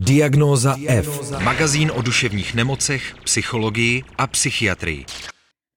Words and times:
Diagnóza 0.00 0.76
F. 0.88 1.32
Magazín 1.44 1.90
o 1.94 2.02
duševních 2.02 2.54
nemocech, 2.54 3.14
psychologii 3.24 4.02
a 4.18 4.26
psychiatrii. 4.26 5.04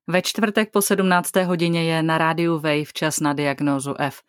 Ve 0.08 0.22
čtvrtek 0.22 0.72
po 0.72 0.82
17. 0.82 1.36
hodině 1.36 1.84
je 1.84 2.04
na 2.04 2.18
rádiu 2.18 2.54
Wave 2.54 2.86
čas 2.94 3.20
na 3.20 3.34
diagnózu 3.34 3.96
F. 4.00 4.22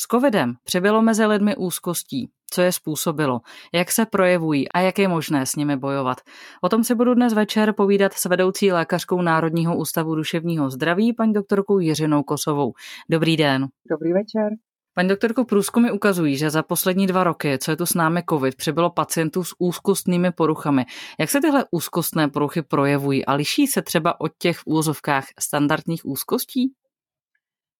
S 0.00 0.06
covidem 0.10 0.54
přibylo 0.64 1.02
mezi 1.02 1.26
lidmi 1.26 1.56
úzkostí. 1.56 2.30
Co 2.50 2.62
je 2.62 2.72
způsobilo, 2.72 3.40
jak 3.74 3.92
se 3.92 4.06
projevují 4.06 4.72
a 4.72 4.80
jak 4.80 4.98
je 4.98 5.08
možné 5.08 5.46
s 5.46 5.56
nimi 5.56 5.76
bojovat. 5.76 6.20
O 6.60 6.68
tom 6.68 6.84
si 6.84 6.94
budu 6.94 7.14
dnes 7.14 7.32
večer 7.32 7.72
povídat 7.72 8.12
s 8.12 8.24
vedoucí 8.24 8.72
lékařkou 8.72 9.22
Národního 9.22 9.76
ústavu 9.76 10.14
duševního 10.14 10.70
zdraví, 10.70 11.12
paní 11.12 11.32
doktorkou 11.32 11.78
Jiřinou 11.78 12.22
Kosovou. 12.22 12.72
Dobrý 13.10 13.36
den. 13.36 13.66
Dobrý 13.90 14.12
večer. 14.12 14.48
Paní 14.94 15.08
doktorko, 15.08 15.44
průzkumy 15.44 15.90
ukazují, 15.90 16.36
že 16.36 16.50
za 16.50 16.62
poslední 16.62 17.06
dva 17.06 17.24
roky, 17.24 17.58
co 17.58 17.70
je 17.70 17.76
tu 17.76 17.86
s 17.86 17.94
námi 17.94 18.22
COVID, 18.30 18.54
přibylo 18.54 18.90
pacientů 18.90 19.44
s 19.44 19.54
úzkostnými 19.58 20.32
poruchami. 20.32 20.84
Jak 21.20 21.30
se 21.30 21.40
tyhle 21.40 21.64
úzkostné 21.70 22.28
poruchy 22.28 22.62
projevují 22.62 23.26
a 23.26 23.32
liší 23.32 23.66
se 23.66 23.82
třeba 23.82 24.20
od 24.20 24.32
těch 24.38 24.58
v 24.58 24.62
úzovkách 24.66 25.24
standardních 25.40 26.06
úzkostí? 26.06 26.72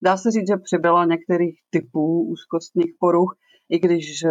Dá 0.03 0.17
se 0.17 0.31
říct, 0.31 0.47
že 0.47 0.57
přibylo 0.63 1.05
některých 1.05 1.59
typů 1.69 2.23
úzkostných 2.23 2.91
poruch, 2.99 3.35
i 3.69 3.79
když 3.79 4.23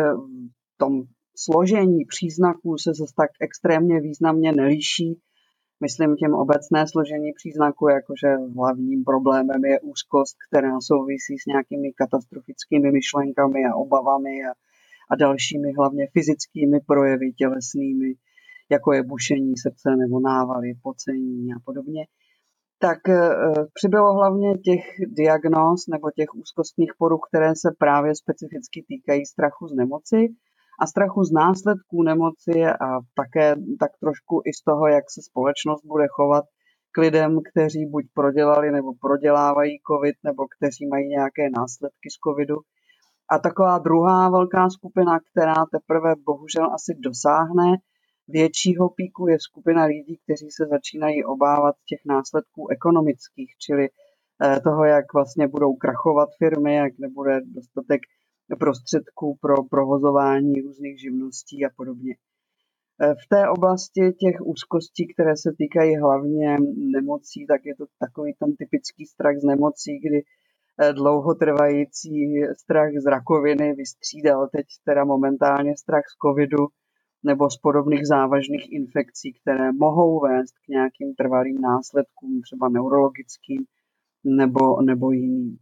v 0.74 0.79
tom 0.79 1.02
složení 1.37 2.05
příznaků 2.09 2.77
se 2.79 2.91
zase 2.91 3.12
tak 3.16 3.30
extrémně 3.41 4.01
významně 4.01 4.52
nelíší 4.52 5.21
myslím 5.87 6.16
tím 6.16 6.34
obecné 6.34 6.80
složení 6.93 7.30
příznaku, 7.38 7.88
jakože 7.88 8.29
hlavním 8.56 9.05
problémem 9.05 9.65
je 9.65 9.80
úzkost, 9.80 10.37
která 10.48 10.80
souvisí 10.80 11.34
s 11.38 11.47
nějakými 11.52 11.88
katastrofickými 12.01 12.88
myšlenkami 12.98 13.60
a 13.70 13.77
obavami 13.84 14.34
a, 14.51 14.52
a 15.10 15.12
dalšími 15.16 15.69
hlavně 15.79 16.05
fyzickými 16.12 16.79
projevy 16.91 17.33
tělesnými, 17.41 18.10
jako 18.74 18.88
je 18.93 19.02
bušení 19.02 19.55
srdce 19.65 19.88
nebo 20.02 20.20
návaly, 20.20 20.69
pocení 20.83 21.52
a 21.57 21.59
podobně, 21.65 22.02
tak 22.79 23.01
e, 23.09 23.18
přibylo 23.74 24.15
hlavně 24.15 24.59
těch 24.59 24.85
diagnóz 25.21 25.80
nebo 25.95 26.07
těch 26.10 26.30
úzkostných 26.35 26.93
poruch, 26.99 27.23
které 27.29 27.51
se 27.62 27.68
právě 27.79 28.12
specificky 28.23 28.85
týkají 28.88 29.27
strachu 29.27 29.68
z 29.68 29.74
nemoci 29.74 30.18
a 30.80 30.87
strachu 30.87 31.25
z 31.25 31.33
následků 31.33 32.03
nemoci 32.03 32.67
a 32.67 33.01
také 33.15 33.57
tak 33.80 33.91
trošku 34.01 34.43
i 34.45 34.53
z 34.53 34.63
toho, 34.63 34.87
jak 34.87 35.05
se 35.11 35.23
společnost 35.23 35.85
bude 35.85 36.07
chovat 36.09 36.45
k 36.93 36.99
lidem, 36.99 37.39
kteří 37.51 37.87
buď 37.87 38.05
prodělali 38.15 38.71
nebo 38.71 38.93
prodělávají 39.01 39.79
COVID, 39.89 40.17
nebo 40.25 40.43
kteří 40.57 40.87
mají 40.87 41.09
nějaké 41.09 41.51
následky 41.51 42.11
z 42.11 42.17
COVIDu. 42.25 42.57
A 43.30 43.39
taková 43.39 43.79
druhá 43.79 44.30
velká 44.30 44.71
skupina, 44.71 45.19
která 45.21 45.55
teprve 45.73 46.15
bohužel 46.27 46.75
asi 46.75 46.95
dosáhne 46.99 47.77
většího 48.29 48.89
píku, 48.89 49.29
je 49.29 49.41
skupina 49.41 49.85
lidí, 49.85 50.19
kteří 50.25 50.51
se 50.51 50.67
začínají 50.67 51.25
obávat 51.25 51.75
těch 51.89 52.01
následků 52.07 52.69
ekonomických, 52.69 53.51
čili 53.59 53.89
eh, 53.89 54.61
toho, 54.61 54.85
jak 54.85 55.05
vlastně 55.15 55.49
budou 55.49 55.75
krachovat 55.75 56.29
firmy, 56.39 56.75
jak 56.75 56.93
nebude 56.99 57.41
dostatek 57.45 58.01
prostředků 58.59 59.38
pro 59.40 59.64
provozování 59.64 60.60
různých 60.60 61.00
živností 61.00 61.66
a 61.66 61.68
podobně. 61.76 62.14
E, 63.00 63.14
v 63.14 63.28
té 63.28 63.48
oblasti 63.48 64.12
těch 64.12 64.37
úzkostí, 64.44 65.14
které 65.14 65.37
se 65.37 65.53
týkají 65.59 65.97
hlavně 65.97 66.56
nemocí, 66.76 67.47
tak 67.47 67.60
je 67.65 67.76
to 67.76 67.84
takový 67.98 68.34
ten 68.38 68.56
typický 68.56 69.06
strach 69.06 69.37
z 69.37 69.44
nemocí, 69.44 69.98
kdy 69.98 70.19
e, 70.19 70.92
dlouhotrvající 70.92 72.42
strach 72.59 72.92
z 73.03 73.06
rakoviny 73.06 73.75
vystřídal 73.75 74.48
teď 74.53 74.66
teda 74.84 75.04
momentálně 75.04 75.76
strach 75.76 76.04
z 76.04 76.16
covidu 76.26 76.66
nebo 77.22 77.50
z 77.50 77.56
podobných 77.56 78.06
závažných 78.06 78.72
infekcí, 78.72 79.32
které 79.32 79.72
mohou 79.72 80.20
vést 80.20 80.53
k 80.53 80.69
nějakým 80.69 81.15
trvalým 81.15 81.60
následkům, 81.60 82.41
třeba 82.42 82.69
neurologickým 82.69 83.65
nebo, 84.25 84.82
nebo 84.82 85.10
jiným. 85.10 85.59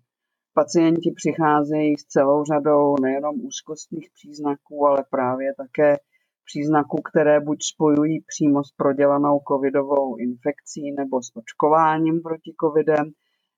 Pacienti 0.54 1.10
přicházejí 1.16 1.98
s 1.98 2.04
celou 2.04 2.44
řadou 2.44 2.94
nejenom 3.02 3.34
úzkostných 3.44 4.08
příznaků, 4.14 4.86
ale 4.86 5.04
právě 5.10 5.54
také 5.54 5.96
příznaků, 6.44 7.02
které 7.02 7.40
buď 7.40 7.58
spojují 7.62 8.24
přímo 8.26 8.64
s 8.64 8.72
prodělanou 8.72 9.40
covidovou 9.48 10.16
infekcí 10.16 10.92
nebo 10.92 11.22
s 11.22 11.36
očkováním 11.36 12.22
proti 12.22 12.54
covidem, 12.60 13.10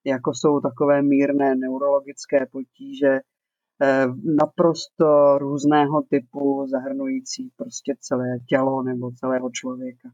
jako 0.04 0.30
jsou 0.34 0.60
takové 0.60 1.02
mírné 1.02 1.54
neurologické 1.56 2.46
potíže, 2.52 3.20
eh, 3.82 4.06
naprosto 4.40 5.38
různého 5.38 6.02
typu, 6.02 6.66
zahrnující 6.68 7.50
prostě 7.56 7.94
celé 8.00 8.38
tělo 8.48 8.82
nebo 8.82 9.10
celého 9.12 9.50
člověka. 9.50 10.08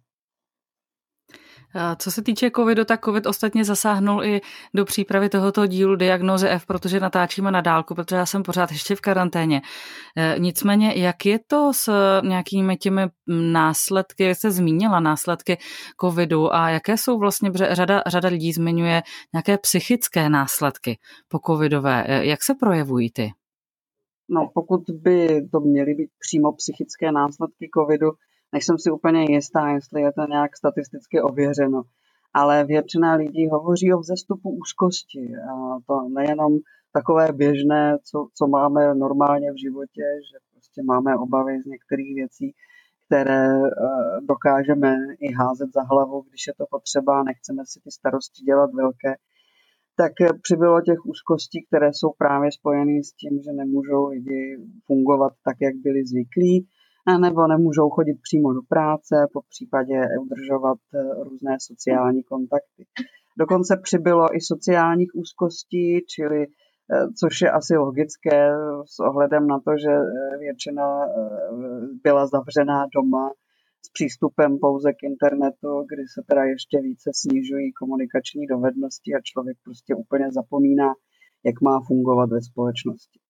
Co 1.96 2.10
se 2.10 2.22
týče 2.22 2.50
covidu, 2.56 2.84
tak 2.84 3.04
covid 3.04 3.26
ostatně 3.26 3.64
zasáhnul 3.64 4.24
i 4.24 4.40
do 4.74 4.84
přípravy 4.84 5.28
tohoto 5.28 5.66
dílu 5.66 5.96
diagnozy 5.96 6.48
F, 6.48 6.66
protože 6.66 7.00
natáčíme 7.00 7.50
na 7.50 7.60
dálku, 7.60 7.94
protože 7.94 8.16
já 8.16 8.26
jsem 8.26 8.42
pořád 8.42 8.72
ještě 8.72 8.96
v 8.96 9.00
karanténě. 9.00 9.62
E, 10.16 10.34
nicméně, 10.38 10.92
jak 10.96 11.26
je 11.26 11.38
to 11.46 11.72
s 11.74 11.92
nějakými 12.22 12.76
těmi 12.76 13.02
následky, 13.52 14.24
jak 14.24 14.36
jste 14.36 14.50
zmínila 14.50 15.00
následky 15.00 15.58
covidu 16.00 16.54
a 16.54 16.70
jaké 16.70 16.96
jsou 16.96 17.18
vlastně, 17.18 17.50
řada, 17.54 18.02
řada 18.06 18.28
lidí 18.28 18.52
zmiňuje 18.52 19.02
nějaké 19.34 19.58
psychické 19.58 20.28
následky 20.28 20.98
po 21.28 21.38
covidové. 21.46 22.04
E, 22.06 22.26
jak 22.26 22.42
se 22.42 22.54
projevují 22.54 23.10
ty? 23.10 23.30
No, 24.28 24.50
pokud 24.54 24.82
by 25.02 25.46
to 25.52 25.60
měly 25.60 25.94
být 25.94 26.10
přímo 26.18 26.52
psychické 26.52 27.12
následky 27.12 27.70
covidu, 27.74 28.10
nejsem 28.52 28.78
si 28.78 28.90
úplně 28.90 29.24
jistá, 29.28 29.68
jestli 29.68 30.00
je 30.02 30.12
to 30.12 30.26
nějak 30.28 30.56
statisticky 30.56 31.22
ověřeno. 31.22 31.82
Ale 32.34 32.64
většina 32.64 33.14
lidí 33.14 33.48
hovoří 33.48 33.92
o 33.92 33.98
vzestupu 33.98 34.50
úzkosti. 34.50 35.32
A 35.52 35.78
to 35.86 36.08
nejenom 36.08 36.58
takové 36.92 37.32
běžné, 37.32 37.98
co, 38.04 38.28
co 38.34 38.46
máme 38.46 38.94
normálně 38.94 39.52
v 39.52 39.60
životě, 39.60 40.02
že 40.32 40.38
prostě 40.52 40.82
máme 40.82 41.16
obavy 41.16 41.62
z 41.62 41.66
některých 41.66 42.14
věcí, 42.14 42.54
které 43.06 43.58
uh, 43.58 43.66
dokážeme 44.28 44.96
i 45.20 45.32
házet 45.32 45.72
za 45.74 45.82
hlavu, 45.82 46.24
když 46.28 46.46
je 46.46 46.54
to 46.54 46.64
potřeba, 46.70 47.22
nechceme 47.22 47.62
si 47.66 47.80
ty 47.80 47.90
starosti 47.90 48.44
dělat 48.44 48.70
velké, 48.74 49.14
tak 49.96 50.12
přibylo 50.42 50.80
těch 50.80 51.06
úzkostí, 51.06 51.66
které 51.66 51.92
jsou 51.92 52.12
právě 52.18 52.52
spojeny 52.52 53.04
s 53.04 53.12
tím, 53.12 53.42
že 53.42 53.52
nemůžou 53.52 54.06
lidi 54.06 54.58
fungovat 54.86 55.32
tak, 55.44 55.56
jak 55.60 55.74
byli 55.74 56.06
zvyklí, 56.06 56.68
nebo 57.18 57.46
nemůžou 57.46 57.90
chodit 57.90 58.18
přímo 58.22 58.52
do 58.52 58.60
práce, 58.68 59.14
po 59.32 59.40
případě 59.48 60.00
udržovat 60.20 60.78
eh, 60.94 61.24
různé 61.24 61.56
sociální 61.60 62.22
kontakty. 62.22 62.86
Dokonce 63.38 63.80
přibylo 63.82 64.36
i 64.36 64.40
sociálních 64.40 65.10
úzkostí, 65.14 66.00
čili 66.14 66.42
eh, 66.42 67.06
což 67.20 67.40
je 67.40 67.50
asi 67.50 67.76
logické 67.76 68.52
s 68.94 69.00
ohledem 69.00 69.46
na 69.46 69.60
to, 69.60 69.70
že 69.84 69.92
eh, 69.92 70.38
většina 70.38 70.86
byla 72.02 72.26
zavřená 72.26 72.86
doma 72.94 73.30
s 73.86 73.88
přístupem 73.92 74.58
pouze 74.58 74.92
k 74.92 75.02
internetu, 75.02 75.70
kdy 75.90 76.02
se 76.14 76.22
teda 76.28 76.44
ještě 76.44 76.80
více 76.80 77.10
snižují 77.14 77.72
komunikační 77.72 78.46
dovednosti 78.46 79.14
a 79.14 79.20
člověk 79.22 79.56
prostě 79.64 79.94
úplně 79.94 80.32
zapomíná, 80.32 80.88
jak 81.44 81.60
má 81.60 81.80
fungovat 81.86 82.30
ve 82.30 82.42
společnosti. 82.42 83.20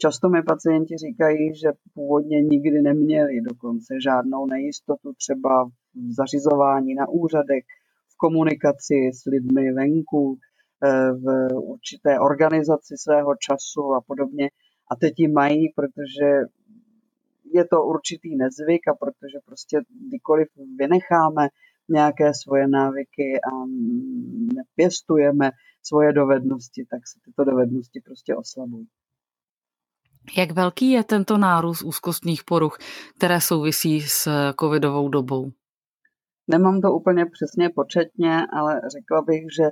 Často 0.00 0.28
mi 0.28 0.42
pacienti 0.42 0.96
říkají, 0.96 1.54
že 1.54 1.68
původně 1.94 2.42
nikdy 2.42 2.82
neměli 2.82 3.40
dokonce 3.40 3.94
žádnou 4.04 4.46
nejistotu 4.46 5.12
třeba 5.12 5.64
v 5.94 6.12
zařizování 6.16 6.94
na 6.94 7.08
úřadech, 7.08 7.64
v 8.08 8.16
komunikaci 8.16 9.10
s 9.14 9.24
lidmi 9.24 9.72
venku, 9.72 10.38
eh, 10.84 11.12
v 11.12 11.54
určité 11.54 12.20
organizaci 12.20 12.94
svého 12.96 13.34
času 13.36 13.94
a 13.94 14.00
podobně. 14.06 14.50
A 14.90 14.96
teď 14.96 15.12
ji 15.16 15.28
mají, 15.28 15.68
protože 15.76 16.28
je 17.54 17.64
to 17.64 17.84
určitý 17.84 18.36
nezvyk 18.36 18.88
a 18.88 18.94
protože 18.94 19.38
prostě 19.46 19.80
kdykoliv 20.08 20.48
vynecháme 20.78 21.48
nějaké 21.88 22.34
svoje 22.34 22.68
návyky 22.68 23.40
a 23.52 23.66
nepěstujeme 24.54 25.50
svoje 25.82 26.12
dovednosti, 26.12 26.86
tak 26.90 27.00
se 27.08 27.20
tyto 27.24 27.44
dovednosti 27.44 28.00
prostě 28.04 28.36
oslabují. 28.36 28.86
Jak 30.36 30.50
velký 30.50 30.90
je 30.90 31.04
tento 31.04 31.38
nárůst 31.38 31.82
úzkostních 31.82 32.44
poruch, 32.44 32.78
které 33.16 33.40
souvisí 33.40 34.00
s 34.00 34.28
covidovou 34.60 35.08
dobou? 35.08 35.50
Nemám 36.48 36.80
to 36.80 36.92
úplně 36.92 37.26
přesně 37.26 37.70
početně, 37.70 38.46
ale 38.52 38.80
řekla 38.92 39.22
bych, 39.22 39.42
že 39.58 39.64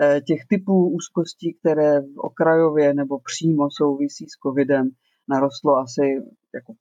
eh, 0.00 0.20
těch 0.20 0.40
typů 0.48 0.90
úzkostí, 0.90 1.54
které 1.54 2.00
okrajově 2.16 2.94
nebo 2.94 3.18
přímo 3.18 3.68
souvisí 3.70 4.26
s 4.26 4.36
covidem, 4.46 4.90
narostlo 5.28 5.76
asi 5.76 6.02
jako 6.54 6.72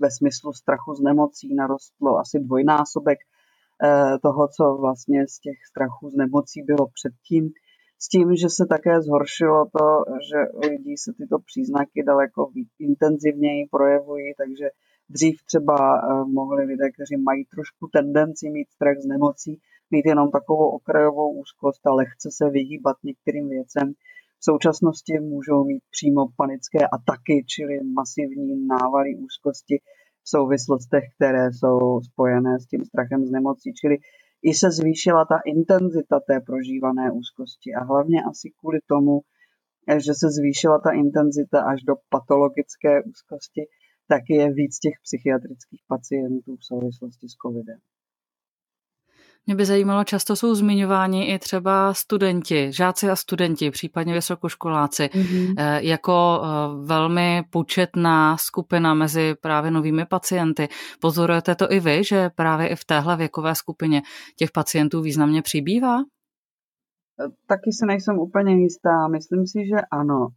ve 0.00 0.10
smyslu 0.10 0.52
strachu 0.52 0.94
z 0.94 1.00
nemocí, 1.00 1.54
narostlo 1.54 2.18
asi 2.18 2.38
dvojnásobek 2.40 3.18
eh, 3.84 4.18
toho, 4.22 4.48
co 4.56 4.76
vlastně 4.80 5.28
z 5.28 5.38
těch 5.38 5.58
strachů 5.70 6.10
z 6.10 6.14
nemocí 6.14 6.62
bylo 6.62 6.86
předtím 6.86 7.50
s 8.04 8.08
tím, 8.08 8.36
že 8.36 8.48
se 8.48 8.64
také 8.66 9.02
zhoršilo 9.02 9.64
to, 9.78 9.88
že 10.30 10.38
u 10.54 10.60
lidí 10.60 10.96
se 10.96 11.12
tyto 11.18 11.36
příznaky 11.38 12.02
daleko 12.06 12.50
intenzivněji 12.78 13.66
projevují, 13.70 14.34
takže 14.38 14.66
Dřív 15.08 15.42
třeba 15.44 15.76
eh, 15.76 16.24
mohli 16.24 16.64
lidé, 16.64 16.90
kteří 16.90 17.16
mají 17.16 17.44
trošku 17.44 17.88
tendenci 17.92 18.50
mít 18.50 18.70
strach 18.70 18.98
z 18.98 19.06
nemocí, 19.06 19.60
mít 19.90 20.06
jenom 20.06 20.30
takovou 20.30 20.68
okrajovou 20.68 21.32
úzkost 21.32 21.86
a 21.86 21.94
lehce 21.94 22.28
se 22.32 22.50
vyhýbat 22.50 22.96
některým 23.04 23.48
věcem. 23.48 23.92
V 24.38 24.44
současnosti 24.44 25.20
můžou 25.20 25.64
mít 25.64 25.82
přímo 25.90 26.26
panické 26.36 26.78
ataky, 26.88 27.44
čili 27.46 27.80
masivní 27.84 28.66
návaly 28.66 29.16
úzkosti 29.16 29.78
v 30.22 30.28
souvislostech, 30.28 31.04
které 31.16 31.52
jsou 31.52 32.00
spojené 32.00 32.60
s 32.60 32.66
tím 32.66 32.84
strachem 32.84 33.26
z 33.26 33.30
nemocí. 33.30 33.72
Čili 33.74 33.96
i 34.44 34.54
se 34.54 34.70
zvýšila 34.70 35.24
ta 35.24 35.38
intenzita 35.46 36.20
té 36.20 36.40
prožívané 36.40 37.10
úzkosti 37.12 37.74
a 37.74 37.84
hlavně 37.84 38.22
asi 38.30 38.50
kvůli 38.60 38.78
tomu, 38.86 39.20
že 39.96 40.12
se 40.14 40.26
zvýšila 40.30 40.78
ta 40.78 40.90
intenzita 40.90 41.62
až 41.62 41.82
do 41.82 41.94
patologické 42.08 43.02
úzkosti, 43.02 43.62
tak 44.08 44.22
je 44.28 44.52
víc 44.52 44.78
těch 44.78 44.94
psychiatrických 45.02 45.82
pacientů 45.88 46.56
v 46.56 46.64
souvislosti 46.64 47.28
s 47.28 47.36
covidem. 47.42 47.78
Mě 49.46 49.54
by 49.54 49.64
zajímalo, 49.64 50.04
často 50.04 50.36
jsou 50.36 50.54
zmiňováni 50.54 51.24
i 51.24 51.38
třeba 51.38 51.94
studenti, 51.94 52.72
žáci 52.72 53.10
a 53.10 53.16
studenti, 53.16 53.70
případně 53.70 54.14
vysokoškoláci, 54.14 55.02
mm-hmm. 55.02 55.78
jako 55.78 56.42
eh, 56.42 56.48
velmi 56.86 57.42
početná 57.50 58.36
skupina 58.36 58.94
mezi 58.94 59.34
právě 59.40 59.70
novými 59.70 60.06
pacienty. 60.06 60.68
Pozorujete 61.00 61.54
to 61.54 61.72
i 61.72 61.80
vy, 61.80 62.04
že 62.04 62.30
právě 62.30 62.68
i 62.68 62.76
v 62.76 62.84
téhle 62.84 63.16
věkové 63.16 63.54
skupině 63.54 64.02
těch 64.36 64.50
pacientů 64.50 65.02
významně 65.02 65.42
přibývá? 65.42 65.98
Eh, 65.98 67.28
taky 67.46 67.72
se 67.72 67.86
nejsem 67.86 68.18
úplně 68.18 68.54
jistá. 68.54 69.08
Myslím 69.08 69.46
si, 69.46 69.58
že 69.58 69.76
ano. 69.90 70.28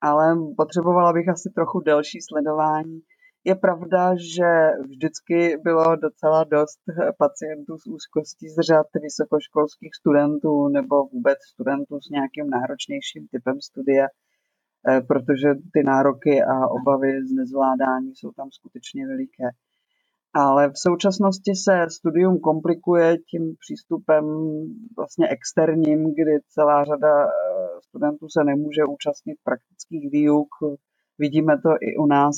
Ale 0.00 0.36
potřebovala 0.56 1.12
bych 1.12 1.28
asi 1.28 1.50
trochu 1.54 1.80
delší 1.80 2.18
sledování 2.20 3.00
je 3.46 3.54
pravda, 3.54 4.14
že 4.36 4.48
vždycky 4.88 5.56
bylo 5.56 5.96
docela 5.96 6.44
dost 6.44 6.80
pacientů 7.18 7.78
s 7.78 7.86
úzkostí 7.86 8.48
z 8.48 8.56
řad 8.68 8.86
vysokoškolských 9.02 9.94
studentů 9.94 10.68
nebo 10.68 11.04
vůbec 11.12 11.38
studentů 11.52 12.00
s 12.00 12.10
nějakým 12.10 12.50
náročnějším 12.50 13.26
typem 13.30 13.60
studia, 13.60 14.06
eh, 14.88 15.00
protože 15.00 15.48
ty 15.72 15.82
nároky 15.82 16.42
a 16.42 16.54
obavy 16.78 17.10
z 17.28 17.32
nezvládání 17.32 18.10
jsou 18.14 18.30
tam 18.36 18.48
skutečně 18.50 19.06
veliké. 19.06 19.48
Ale 20.34 20.70
v 20.70 20.78
současnosti 20.86 21.52
se 21.64 21.86
studium 21.98 22.38
komplikuje 22.38 23.16
tím 23.30 23.54
přístupem 23.60 24.24
vlastně 24.96 25.28
externím, 25.28 26.00
kdy 26.14 26.34
celá 26.48 26.84
řada 26.84 27.14
eh, 27.26 27.30
studentů 27.88 28.26
se 28.28 28.44
nemůže 28.44 28.82
účastnit 28.84 29.36
praktických 29.44 30.10
výuk. 30.10 30.48
Vidíme 31.18 31.54
to 31.62 31.70
i 31.80 31.96
u 31.96 32.06
nás 32.06 32.36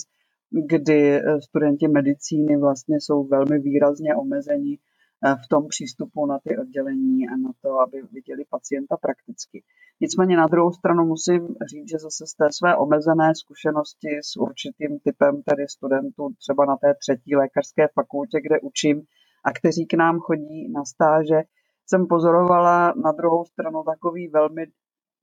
kdy 0.51 1.17
eh, 1.17 1.41
studenti 1.41 1.89
medicíny 1.89 2.57
vlastně 2.57 3.01
jsou 3.01 3.25
velmi 3.25 3.59
výrazně 3.59 4.15
omezeni 4.15 4.79
eh, 5.25 5.35
v 5.45 5.49
tom 5.49 5.69
přístupu 5.69 6.27
na 6.27 6.39
ty 6.39 6.59
oddělení 6.59 7.29
a 7.29 7.37
na 7.37 7.51
to, 7.63 7.81
aby 7.81 8.03
viděli 8.13 8.45
pacienta 8.51 8.97
prakticky. 8.97 9.63
Nicméně 10.01 10.37
na 10.37 10.47
druhou 10.47 10.73
stranu 10.73 11.07
musím 11.07 11.49
říct, 11.71 11.89
že 11.91 11.99
zase 11.99 12.27
z 12.27 12.35
té 12.35 12.47
své 12.53 12.77
omezené 12.77 13.35
zkušenosti 13.35 14.19
s 14.23 14.37
určitým 14.37 14.99
typem 14.99 15.43
tedy 15.43 15.69
studentů, 15.69 16.29
třeba 16.39 16.65
na 16.65 16.77
té 16.77 16.95
třetí 16.95 17.37
lékařské 17.37 17.89
fakultě, 17.95 18.41
kde 18.41 18.61
učím 18.61 19.03
a 19.45 19.53
kteří 19.53 19.87
k 19.87 19.95
nám 19.95 20.19
chodí 20.19 20.73
na 20.73 20.85
stáže, 20.85 21.43
jsem 21.87 22.07
pozorovala 22.07 22.95
na 23.05 23.13
druhou 23.13 23.45
stranu 23.45 23.83
takový 23.83 24.29
velmi 24.29 24.67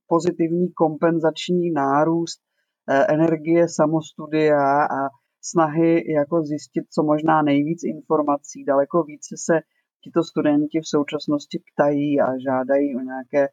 pozitivní 0.07 0.71
kompenzační 0.73 1.71
nárůst 1.71 2.41
energie 2.87 3.67
samostudia 3.69 4.83
a 4.83 5.09
snahy 5.41 6.13
jako 6.13 6.43
zjistit 6.43 6.85
co 6.89 7.03
možná 7.03 7.41
nejvíc 7.41 7.83
informací. 7.83 8.63
Daleko 8.65 9.03
více 9.03 9.35
se 9.37 9.59
tito 10.03 10.23
studenti 10.23 10.79
v 10.79 10.87
současnosti 10.87 11.59
ptají 11.67 12.21
a 12.21 12.25
žádají 12.47 12.95
o 12.95 12.99
nějaké 12.99 13.47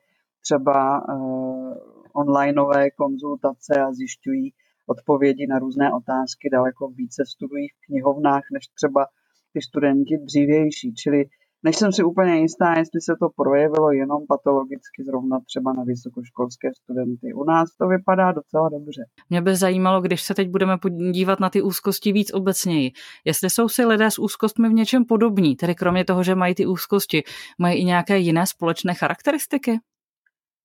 třeba 0.44 1.08
uh, 1.08 1.75
onlineové 2.12 2.90
konzultace 2.90 3.73
a 3.81 3.93
zjišťují 3.93 4.52
odpovědi 4.87 5.46
na 5.46 5.58
různé 5.58 5.93
otázky. 5.93 6.50
Daleko 6.52 6.88
více 6.88 7.23
studují 7.26 7.69
v 7.69 7.87
knihovnách 7.87 8.43
než 8.52 8.64
třeba 8.69 9.06
ty 9.52 9.62
studenti 9.62 10.19
dřívější. 10.19 10.94
Čili 10.94 11.25
než 11.62 11.76
jsem 11.76 11.93
si 11.93 12.05
úplně 12.05 12.41
jistá, 12.41 12.79
jestli 12.79 13.00
se 13.00 13.12
to 13.20 13.29
projevilo 13.37 13.93
jenom 13.93 14.26
patologicky 14.29 15.05
zrovna 15.05 15.41
třeba 15.47 15.73
na 15.73 15.85
vysokoškolské 15.85 16.69
studenty. 16.82 17.35
U 17.35 17.44
nás 17.44 17.76
to 17.79 17.88
vypadá 17.88 18.32
docela 18.32 18.69
dobře. 18.69 19.03
Mě 19.31 19.43
by 19.43 19.56
zajímalo, 19.56 20.00
když 20.00 20.23
se 20.23 20.35
teď 20.35 20.49
budeme 20.49 20.79
podívat 20.79 21.41
na 21.41 21.50
ty 21.50 21.62
úzkosti 21.62 22.12
víc 22.12 22.35
obecněji, 22.35 22.91
jestli 23.25 23.50
jsou 23.50 23.69
si 23.69 23.85
lidé 23.85 24.11
s 24.11 24.19
úzkostmi 24.19 24.69
v 24.69 24.73
něčem 24.73 25.05
podobní, 25.05 25.56
tedy 25.56 25.75
kromě 25.75 26.05
toho, 26.05 26.23
že 26.23 26.35
mají 26.35 26.55
ty 26.55 26.67
úzkosti, 26.67 27.23
mají 27.59 27.81
i 27.81 27.85
nějaké 27.85 28.19
jiné 28.19 28.47
společné 28.47 28.94
charakteristiky? 28.94 29.81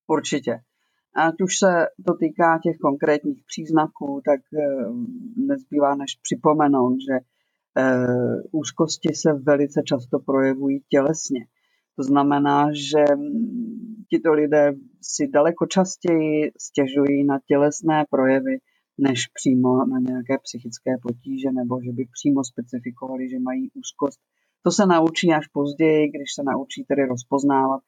Určitě. 0.07 0.59
Ať 1.15 1.33
už 1.43 1.57
se 1.57 1.85
to 2.05 2.13
týká 2.13 2.59
těch 2.63 2.77
konkrétních 2.77 3.43
příznaků, 3.47 4.21
tak 4.25 4.39
eh, 4.39 4.85
nezbývá 5.47 5.95
než 5.95 6.19
připomenout, 6.21 6.97
že 7.09 7.19
úzkosti 8.51 9.09
se 9.15 9.33
velice 9.33 9.81
často 9.85 10.19
projevují 10.19 10.79
tělesně. 10.89 11.45
To 11.95 12.03
znamená, 12.03 12.67
že 12.71 13.05
tito 14.09 14.33
lidé 14.33 14.73
si 15.01 15.27
daleko 15.27 15.65
častěji 15.65 16.51
stěžují 16.61 17.23
na 17.23 17.39
tělesné 17.47 18.05
projevy, 18.09 18.57
než 18.97 19.27
přímo 19.33 19.85
na 19.85 19.99
nějaké 19.99 20.37
psychické 20.43 20.91
potíže, 21.01 21.51
nebo 21.51 21.81
že 21.81 21.91
by 21.91 22.05
přímo 22.11 22.43
specifikovali, 22.43 23.29
že 23.29 23.39
mají 23.39 23.71
úzkost. 23.73 24.19
To 24.63 24.71
se 24.71 24.85
naučí 24.85 25.33
až 25.33 25.47
později, 25.47 26.09
když 26.09 26.29
se 26.35 26.43
naučí 26.43 26.83
tedy 26.83 27.05
rozpoznávat, 27.05 27.81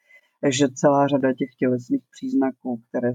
že 0.49 0.67
celá 0.69 1.07
řada 1.07 1.33
těch 1.33 1.49
tělesných 1.59 2.03
příznaků, 2.11 2.81
které 2.89 3.11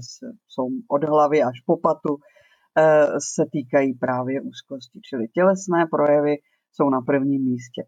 jsou 0.47 0.67
od 0.89 1.03
hlavy 1.03 1.43
až 1.43 1.61
po 1.65 1.77
patu, 1.77 2.17
eh, 2.17 3.07
se 3.35 3.45
týkají 3.51 3.93
právě 3.93 4.41
úzkosti. 4.41 4.99
Čili 5.09 5.27
tělesné 5.27 5.85
projevy 5.91 6.35
jsou 6.75 6.89
na 6.89 7.01
prvním 7.01 7.43
místě. 7.45 7.83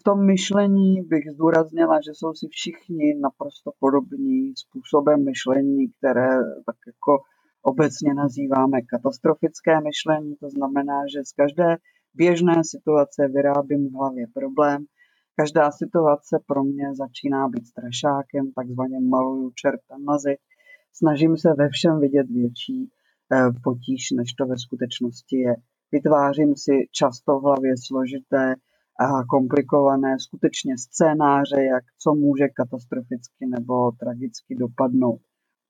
V 0.00 0.02
tom 0.02 0.26
myšlení 0.26 1.02
bych 1.02 1.24
zdůraznila, 1.34 2.00
že 2.00 2.10
jsou 2.14 2.34
si 2.34 2.46
všichni 2.48 3.14
naprosto 3.14 3.70
podobní 3.80 4.52
způsobem 4.56 5.24
myšlení, 5.24 5.88
které 5.88 6.28
tak 6.66 6.76
jako 6.86 7.22
obecně 7.62 8.14
nazýváme 8.14 8.82
katastrofické 8.82 9.80
myšlení. 9.80 10.36
To 10.36 10.50
znamená, 10.50 10.98
že 11.12 11.24
z 11.24 11.32
každé 11.32 11.76
běžné 12.14 12.54
situace 12.64 13.28
vyrábím 13.28 13.88
v 13.88 13.94
hlavě 13.94 14.26
problém. 14.34 14.84
Každá 15.36 15.70
situace 15.70 16.38
pro 16.46 16.64
mě 16.64 16.94
začíná 16.94 17.48
být 17.48 17.66
strašákem, 17.66 18.52
takzvaně 18.52 19.00
maluju 19.00 19.50
čerta 19.54 19.94
na 20.08 20.18
zeď. 20.18 20.38
Snažím 20.92 21.36
se 21.36 21.48
ve 21.58 21.68
všem 21.68 22.00
vidět 22.00 22.26
větší 22.30 22.90
eh, 23.32 23.50
potíž, 23.64 24.10
než 24.10 24.32
to 24.32 24.46
ve 24.46 24.58
skutečnosti 24.58 25.36
je. 25.36 25.54
Vytvářím 25.92 26.56
si 26.56 26.88
často 26.92 27.40
v 27.40 27.42
hlavě 27.42 27.74
složité 27.86 28.54
a 29.00 29.24
komplikované 29.24 30.18
skutečně 30.18 30.78
scénáře, 30.78 31.62
jak 31.62 31.84
co 31.98 32.14
může 32.14 32.48
katastroficky 32.48 33.46
nebo 33.46 33.90
tragicky 33.92 34.54
dopadnout. 34.54 35.20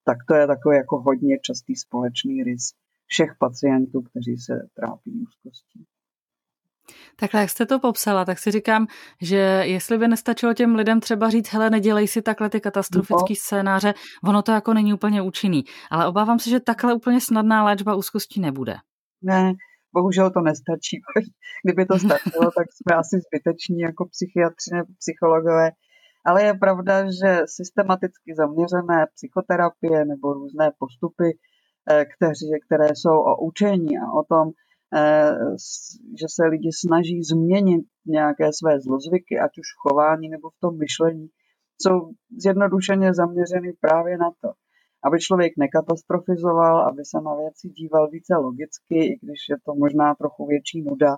Tak 0.05 0.17
to 0.29 0.35
je 0.35 0.47
takový 0.47 0.77
jako 0.77 1.01
hodně 1.01 1.39
častý 1.39 1.77
společný 1.77 2.43
rys 2.43 2.73
všech 3.07 3.31
pacientů, 3.39 4.03
kteří 4.03 4.37
se 4.37 4.69
trápí 4.75 5.11
úzkostí. 5.23 5.85
Takhle, 7.17 7.41
jak 7.41 7.51
jste 7.51 7.67
to 7.67 7.79
popsala, 7.79 8.25
tak 8.25 8.39
si 8.39 8.51
říkám, 8.51 8.87
že 9.21 9.37
jestli 9.67 9.99
by 9.99 10.09
nestačilo 10.09 10.55
těm 10.55 10.75
lidem 10.75 11.01
třeba 11.01 11.31
říct, 11.31 11.49
hele, 11.49 11.71
nedělej 11.71 12.09
si 12.09 12.23
takhle 12.23 12.51
ty 12.51 12.61
katastrofické 12.61 13.31
no. 13.33 13.37
scénáře, 13.37 13.95
ono 14.25 14.43
to 14.43 14.53
jako 14.53 14.75
není 14.75 14.95
úplně 14.95 15.23
účinný. 15.23 15.65
Ale 15.91 16.09
obávám 16.09 16.39
se, 16.39 16.51
že 16.51 16.61
takhle 16.61 16.95
úplně 16.95 17.21
snadná 17.21 17.65
léčba 17.65 17.95
úzkostí 17.95 18.41
nebude. 18.41 18.77
Ne, 19.23 19.55
Bohužel 19.95 20.31
to 20.31 20.41
nestačí. 20.41 20.97
Kdyby 21.65 21.87
to 21.87 21.99
stačilo, 21.99 22.51
tak 22.59 22.67
jsme 22.73 22.97
asi 22.97 23.17
zbyteční 23.27 23.81
jako 23.81 24.05
psychiatři 24.07 24.71
nebo 24.75 24.91
psychologové. 24.99 25.71
Ale 26.27 26.43
je 26.43 26.55
pravda, 26.55 27.05
že 27.05 27.43
systematicky 27.47 28.35
zaměřené 28.37 29.07
psychoterapie 29.15 30.05
nebo 30.05 30.33
různé 30.33 30.73
postupy, 30.79 31.39
eh, 31.91 32.05
kteří, 32.15 32.51
které 32.67 32.89
jsou 32.95 33.17
o 33.31 33.47
učení 33.47 33.99
a 33.99 34.07
o 34.21 34.23
tom, 34.33 34.47
eh, 34.97 35.35
že 36.21 36.27
se 36.35 36.45
lidi 36.47 36.71
snaží 36.73 37.23
změnit 37.23 37.85
nějaké 38.07 38.53
své 38.53 38.81
zlozvyky, 38.81 39.39
ať 39.39 39.53
už 39.59 39.69
v 39.73 39.81
chování 39.83 40.29
nebo 40.29 40.51
v 40.51 40.61
tom 40.61 40.79
myšlení, 40.79 41.29
jsou 41.83 42.11
zjednodušeně 42.43 43.15
zaměřeny 43.15 43.73
právě 43.81 44.19
na 44.19 44.31
to 44.41 44.49
aby 45.05 45.19
člověk 45.19 45.53
nekatastrofizoval, 45.59 46.89
aby 46.89 47.05
se 47.05 47.21
na 47.21 47.35
věci 47.35 47.69
díval 47.69 48.09
více 48.11 48.37
logicky, 48.37 48.97
i 49.05 49.19
když 49.23 49.41
je 49.51 49.57
to 49.65 49.75
možná 49.75 50.15
trochu 50.15 50.47
větší 50.47 50.83
nuda, 50.83 51.17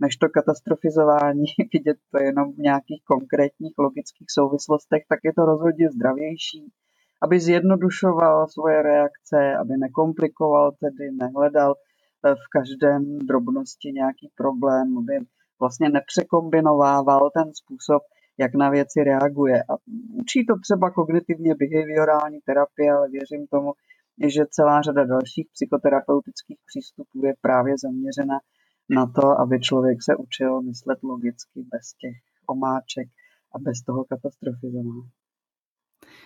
než 0.00 0.16
to 0.16 0.28
katastrofizování, 0.28 1.44
vidět 1.72 1.96
to 2.10 2.18
jenom 2.18 2.52
v 2.52 2.58
nějakých 2.58 3.02
konkrétních 3.04 3.74
logických 3.78 4.30
souvislostech, 4.30 5.02
tak 5.08 5.18
je 5.24 5.32
to 5.34 5.44
rozhodně 5.44 5.90
zdravější, 5.90 6.72
aby 7.22 7.40
zjednodušoval 7.40 8.48
svoje 8.48 8.82
reakce, 8.82 9.56
aby 9.60 9.74
nekomplikoval, 9.76 10.72
tedy 10.72 11.10
nehledal 11.12 11.74
v 12.24 12.44
každém 12.56 13.18
drobnosti 13.18 13.88
nějaký 13.92 14.30
problém, 14.36 14.98
aby 14.98 15.26
vlastně 15.60 15.88
nepřekombinovával 15.88 17.30
ten 17.30 17.54
způsob, 17.54 18.02
jak 18.38 18.54
na 18.54 18.70
věci 18.70 19.04
reaguje. 19.04 19.62
A 19.62 19.72
učí 20.20 20.46
to 20.46 20.54
třeba 20.64 20.90
kognitivně 20.90 21.54
behaviorální 21.54 22.38
terapie, 22.46 22.92
ale 22.92 23.08
věřím 23.08 23.46
tomu, 23.46 23.72
že 24.28 24.42
celá 24.50 24.82
řada 24.82 25.04
dalších 25.04 25.46
psychoterapeutických 25.52 26.58
přístupů 26.66 27.26
je 27.26 27.34
právě 27.40 27.74
zaměřena 27.84 28.38
na 28.90 29.06
to, 29.06 29.40
aby 29.40 29.60
člověk 29.60 29.98
se 30.02 30.16
učil 30.16 30.62
myslet 30.62 30.98
logicky 31.02 31.60
bez 31.72 31.84
těch 32.00 32.16
omáček 32.48 33.08
a 33.54 33.58
bez 33.58 33.82
toho 33.86 34.04
katastrofizování. 34.04 35.10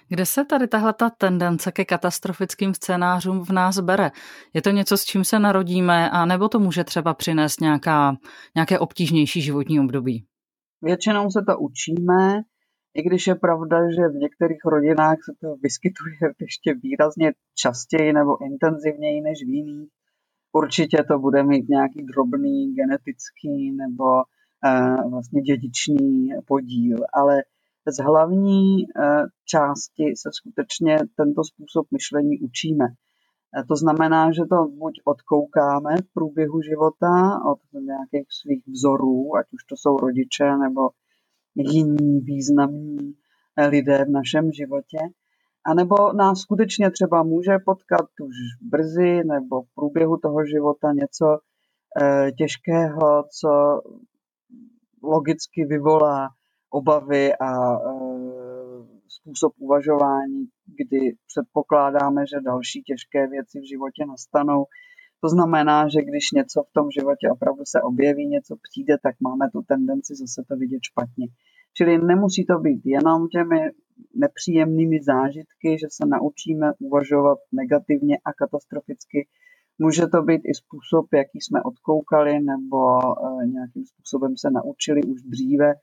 Kde 0.08 0.26
se 0.26 0.44
tady 0.44 0.68
tahle 0.68 0.92
ta 0.92 1.10
tendence 1.10 1.72
ke 1.72 1.84
katastrofickým 1.84 2.74
scénářům 2.74 3.44
v 3.44 3.50
nás 3.50 3.80
bere? 3.80 4.10
Je 4.54 4.62
to 4.62 4.70
něco, 4.70 4.96
s 4.96 5.04
čím 5.04 5.24
se 5.24 5.38
narodíme, 5.38 6.10
a 6.10 6.26
nebo 6.26 6.48
to 6.48 6.58
může 6.58 6.84
třeba 6.84 7.14
přinést 7.14 7.60
nějaká, 7.60 8.16
nějaké 8.54 8.78
obtížnější 8.78 9.40
životní 9.40 9.80
období? 9.80 10.26
Většinou 10.82 11.30
se 11.30 11.42
to 11.46 11.58
učíme, 11.58 12.42
i 12.94 13.02
když 13.02 13.26
je 13.26 13.34
pravda, 13.34 13.90
že 13.90 14.08
v 14.08 14.14
některých 14.14 14.64
rodinách 14.64 15.18
se 15.24 15.32
to 15.40 15.56
vyskytuje 15.62 16.16
ještě 16.40 16.74
výrazně 16.74 17.32
častěji 17.54 18.12
nebo 18.12 18.44
intenzivněji 18.44 19.20
než 19.20 19.38
v 19.46 19.48
jiných. 19.48 19.88
Určitě 20.52 21.04
to 21.08 21.18
bude 21.18 21.42
mít 21.42 21.68
nějaký 21.68 22.02
drobný 22.02 22.74
genetický 22.74 23.72
nebo 23.72 24.04
uh, 24.04 25.10
vlastně 25.10 25.40
dědičný 25.42 26.28
podíl, 26.46 26.98
ale 27.14 27.42
z 27.88 28.02
hlavní 28.02 28.76
uh, 28.76 29.26
části 29.44 30.04
se 30.16 30.30
skutečně 30.32 30.98
tento 31.16 31.44
způsob 31.44 31.86
myšlení 31.92 32.38
učíme. 32.40 32.84
Uh, 33.56 33.66
to 33.68 33.76
znamená, 33.76 34.32
že 34.32 34.42
to 34.44 34.68
buď 34.68 35.00
odkoukáme 35.04 35.96
v 35.96 36.12
průběhu 36.14 36.62
života 36.62 37.40
od 37.44 37.58
nějakých 37.80 38.26
svých 38.30 38.62
vzorů, 38.66 39.36
ať 39.36 39.46
už 39.52 39.64
to 39.64 39.76
jsou 39.76 39.96
rodiče 39.96 40.56
nebo 40.56 40.88
jiní 41.54 42.20
významní 42.20 43.14
lidé 43.68 44.04
v 44.04 44.10
našem 44.10 44.52
životě, 44.52 44.98
a 45.66 45.74
nebo 45.74 46.12
nás 46.12 46.38
skutečně 46.38 46.90
třeba 46.90 47.22
může 47.22 47.58
potkat 47.64 48.06
už 48.22 48.36
brzy 48.60 49.24
nebo 49.24 49.62
v 49.62 49.74
průběhu 49.74 50.16
toho 50.16 50.46
života 50.46 50.92
něco 50.92 51.38
e, 52.02 52.32
těžkého, 52.32 53.24
co 53.40 53.80
logicky 55.02 55.64
vyvolá 55.64 56.28
obavy 56.70 57.32
a 57.34 57.78
způsob 59.08 59.52
uvažování, 59.58 60.46
kdy 60.66 61.00
předpokládáme, 61.26 62.24
že 62.26 62.40
další 62.44 62.82
těžké 62.82 63.26
věci 63.26 63.60
v 63.60 63.68
životě 63.68 64.06
nastanou. 64.06 64.64
To 65.20 65.28
znamená, 65.28 65.88
že 65.88 66.00
když 66.02 66.30
něco 66.30 66.62
v 66.62 66.72
tom 66.72 66.90
životě 66.90 67.30
opravdu 67.30 67.62
se 67.66 67.82
objeví, 67.82 68.26
něco 68.26 68.56
přijde, 68.62 68.96
tak 69.02 69.14
máme 69.20 69.50
tu 69.50 69.62
tendenci 69.62 70.14
zase 70.14 70.44
to 70.48 70.56
vidět 70.56 70.82
špatně. 70.82 71.26
Čili 71.76 71.98
nemusí 71.98 72.44
to 72.44 72.58
být 72.58 72.80
jenom 72.84 73.28
těmi 73.28 73.60
nepříjemnými 74.14 74.98
zážitky, 75.02 75.68
že 75.80 75.86
se 75.90 76.06
naučíme 76.06 76.72
uvažovat 76.78 77.38
negativně 77.52 78.18
a 78.24 78.32
katastroficky. 78.32 79.28
Může 79.78 80.06
to 80.06 80.22
být 80.22 80.42
i 80.44 80.54
způsob, 80.54 81.06
jaký 81.14 81.40
jsme 81.40 81.62
odkoukali 81.62 82.32
nebo 82.40 82.78
eh, 82.98 83.46
nějakým 83.46 83.84
způsobem 83.86 84.36
se 84.36 84.50
naučili 84.50 85.02
už 85.02 85.22
dříve 85.22 85.74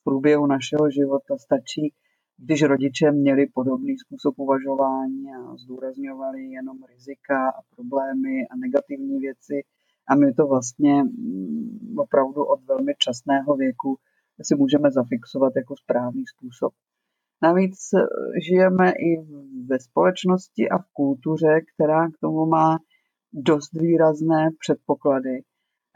v 0.00 0.04
průběhu 0.04 0.46
našeho 0.46 0.90
života. 0.90 1.38
Stačí, 1.38 1.94
když 2.44 2.62
rodiče 2.62 3.12
měli 3.12 3.46
podobný 3.46 3.98
způsob 3.98 4.38
uvažování 4.38 5.24
a 5.34 5.56
zdůrazňovali 5.56 6.44
jenom 6.44 6.76
rizika 6.92 7.48
a 7.48 7.62
problémy 7.76 8.48
a 8.50 8.56
negativní 8.56 9.18
věci. 9.18 9.62
A 10.08 10.14
my 10.14 10.34
to 10.34 10.46
vlastně 10.46 11.02
mm, 11.02 11.94
opravdu 11.98 12.44
od 12.44 12.64
velmi 12.64 12.94
časného 12.98 13.56
věku 13.56 13.96
si 14.42 14.54
můžeme 14.56 14.90
zafixovat 14.90 15.52
jako 15.56 15.76
správný 15.76 16.24
způsob. 16.26 16.72
Navíc 17.42 17.78
eh, 17.94 18.00
žijeme 18.48 18.90
i 18.90 19.22
ve 19.66 19.80
společnosti 19.80 20.68
a 20.68 20.78
v 20.78 20.86
kultuře, 20.92 21.60
která 21.74 22.08
k 22.08 22.18
tomu 22.20 22.46
má 22.46 22.78
dost 23.32 23.72
výrazné 23.72 24.50
předpoklady. 24.58 25.42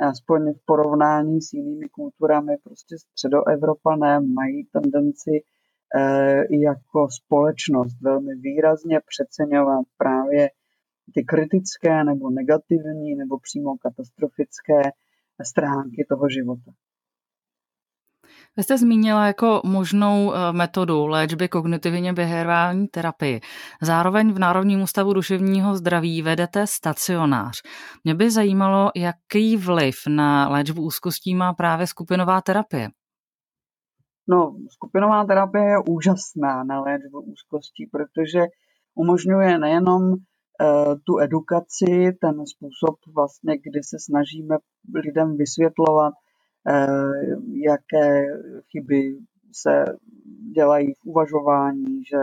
Aspoň 0.01 0.53
v 0.53 0.65
porovnání 0.65 1.43
s 1.43 1.53
jinými 1.53 1.89
kulturami, 1.89 2.57
prostě 2.65 2.99
středoevropané 2.99 4.21
mají 4.21 4.65
tendenci 4.65 5.31
jako 6.51 7.09
společnost 7.11 7.97
velmi 8.03 8.35
výrazně 8.35 9.01
přeceňovat 9.07 9.87
právě 9.97 10.51
ty 11.15 11.25
kritické 11.25 12.05
nebo 12.05 12.31
negativní 12.31 13.15
nebo 13.15 13.39
přímo 13.39 13.77
katastrofické 13.77 14.81
stránky 15.43 16.07
toho 16.09 16.29
života. 16.29 16.71
Vy 18.57 18.63
jste 18.63 18.79
zmínila 18.79 19.27
jako 19.27 19.61
možnou 19.65 20.35
eh, 20.35 20.53
metodu 20.53 21.07
léčby 21.07 21.49
kognitivně 21.49 22.13
behaviorální 22.13 22.89
terapii. 22.89 23.41
Zároveň 23.83 24.33
v 24.33 24.39
Národním 24.39 24.83
ústavu 24.83 25.13
duševního 25.13 25.77
zdraví 25.77 26.23
vedete 26.23 26.67
stacionář. 26.67 27.63
Mě 28.05 28.15
by 28.15 28.31
zajímalo, 28.31 28.91
jaký 28.97 29.57
vliv 29.57 29.95
na 30.09 30.49
léčbu 30.49 30.83
úzkostí 30.83 31.35
má 31.35 31.53
právě 31.53 31.87
skupinová 31.87 32.41
terapie. 32.41 32.89
No, 34.29 34.57
skupinová 34.71 35.25
terapie 35.25 35.65
je 35.65 35.79
úžasná 35.89 36.65
na 36.65 36.81
léčbu 36.81 37.21
úzkostí, 37.21 37.87
protože 37.87 38.47
umožňuje 38.95 39.59
nejenom 39.59 40.03
uh, 40.03 40.17
tu 41.05 41.19
edukaci, 41.19 42.13
ten 42.21 42.47
způsob 42.47 42.97
vlastně, 43.15 43.59
kdy 43.59 43.83
se 43.83 43.97
snažíme 44.01 44.57
lidem 44.95 45.37
vysvětlovat, 45.37 46.15
Eh, 46.69 47.37
jaké 47.53 48.27
chyby 48.71 49.19
se 49.53 49.85
dělají 50.55 50.95
v 50.95 51.05
uvažování, 51.05 52.05
že 52.05 52.17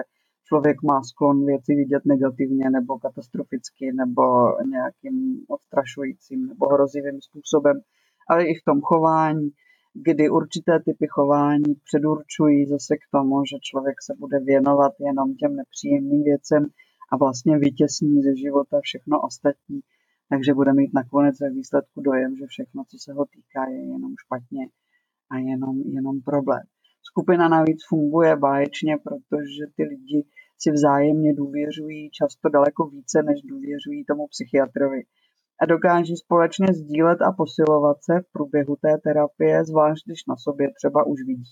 člověk 0.47 0.77
má 0.83 1.03
sklon 1.03 1.45
věci 1.45 1.75
vidět 1.75 2.05
negativně 2.05 2.69
nebo 2.69 2.99
katastroficky 2.99 3.91
nebo 3.93 4.23
nějakým 4.65 5.45
odstrašujícím 5.47 6.47
nebo 6.47 6.69
hrozivým 6.73 7.21
způsobem, 7.21 7.81
ale 8.29 8.45
i 8.45 8.53
v 8.55 8.63
tom 8.65 8.81
chování, 8.81 9.49
kdy 9.93 10.29
určité 10.29 10.79
typy 10.79 11.07
chování 11.09 11.75
předurčují 11.83 12.65
zase 12.65 12.95
k 12.97 13.11
tomu, 13.11 13.45
že 13.45 13.57
člověk 13.61 13.95
se 14.01 14.13
bude 14.19 14.39
věnovat 14.39 14.93
jenom 14.99 15.35
těm 15.35 15.55
nepříjemným 15.55 16.23
věcem 16.23 16.65
a 17.11 17.17
vlastně 17.17 17.57
vytěsní 17.57 18.21
ze 18.21 18.35
života 18.35 18.79
všechno 18.83 19.21
ostatní 19.21 19.81
takže 20.33 20.53
bude 20.53 20.73
mít 20.73 20.93
nakonec 20.93 21.39
ve 21.39 21.49
výsledku 21.49 22.01
dojem, 22.01 22.37
že 22.37 22.45
všechno, 22.47 22.83
co 22.89 22.97
se 22.99 23.13
ho 23.13 23.25
týká, 23.25 23.69
je 23.69 23.81
jenom 23.93 24.13
špatně 24.25 24.67
a 25.31 25.37
jenom, 25.37 25.81
jenom 25.85 26.21
problém. 26.21 26.63
Skupina 27.03 27.47
navíc 27.47 27.79
funguje 27.89 28.35
báječně, 28.35 28.97
protože 29.03 29.63
ty 29.75 29.83
lidi 29.83 30.25
si 30.59 30.71
vzájemně 30.71 31.33
důvěřují 31.33 32.09
často 32.09 32.49
daleko 32.49 32.87
více, 32.87 33.23
než 33.23 33.41
důvěřují 33.41 34.05
tomu 34.05 34.27
psychiatrovi. 34.27 35.01
A 35.63 35.65
dokáží 35.65 36.15
společně 36.17 36.67
sdílet 36.73 37.21
a 37.21 37.31
posilovat 37.31 37.97
se 38.03 38.13
v 38.19 38.31
průběhu 38.31 38.75
té 38.75 38.97
terapie, 39.03 39.65
zvlášť 39.65 40.05
když 40.05 40.21
na 40.29 40.35
sobě 40.37 40.67
třeba 40.77 41.05
už 41.07 41.19
vidí, 41.27 41.51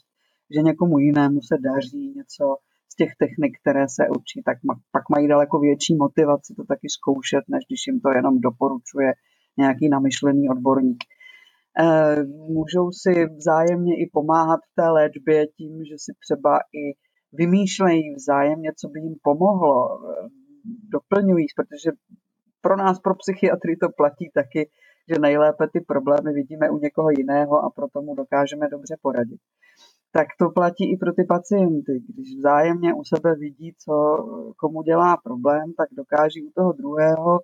že 0.56 0.62
někomu 0.62 0.98
jinému 0.98 1.40
se 1.42 1.56
daří 1.70 2.14
něco 2.16 2.46
z 2.92 2.96
těch 2.96 3.12
technik, 3.20 3.54
které 3.62 3.86
se 3.96 4.04
učí, 4.20 4.42
tak 4.46 4.58
pak 4.92 5.04
mají 5.14 5.28
daleko 5.28 5.60
větší 5.60 5.96
motivaci 5.96 6.54
to 6.58 6.64
taky 6.64 6.88
zkoušet, 6.98 7.44
než 7.54 7.62
když 7.68 7.82
jim 7.88 8.00
to 8.00 8.10
jenom 8.10 8.40
doporučuje 8.40 9.10
nějaký 9.58 9.90
namyšlený 9.90 10.50
odborník. 10.50 11.04
Eh, 11.80 12.24
můžou 12.58 12.92
si 12.92 13.26
vzájemně 13.40 13.94
i 14.04 14.10
pomáhat 14.14 14.60
v 14.70 14.76
té 14.76 14.90
léčbě 14.90 15.48
tím, 15.48 15.74
že 15.90 15.96
si 16.06 16.12
třeba 16.24 16.54
i 16.82 16.84
vymýšlejí 17.34 18.16
vzájemně, 18.16 18.72
co 18.80 18.88
by 18.90 19.00
jim 19.00 19.16
pomohlo, 19.24 19.76
eh, 19.94 20.28
doplňují, 20.96 21.46
protože 21.56 21.92
pro 22.62 22.76
nás, 22.78 23.00
pro 23.00 23.16
psychiatry 23.16 23.78
to 23.78 23.88
platí 23.98 24.32
taky, 24.34 24.70
že 25.10 25.20
nejlépe 25.20 25.68
ty 25.74 25.82
problémy 25.82 26.34
vidíme 26.34 26.70
u 26.70 26.78
někoho 26.78 27.10
jiného 27.10 27.66
a 27.66 27.70
proto 27.70 28.02
mu 28.02 28.16
dokážeme 28.16 28.70
dobře 28.70 28.96
poradit 29.02 29.40
tak 30.12 30.28
to 30.40 30.50
platí 30.50 30.92
i 30.94 30.98
pro 30.98 31.14
ty 31.14 31.24
pacienty. 31.24 32.04
Když 32.08 32.38
vzájemně 32.38 32.94
u 32.94 33.04
sebe 33.04 33.36
vidí, 33.36 33.74
co 33.78 33.94
komu 34.58 34.82
dělá 34.82 35.18
problém, 35.18 35.74
tak 35.78 35.90
dokáží 35.92 36.44
u 36.46 36.52
toho 36.56 36.74
druhého 36.74 37.40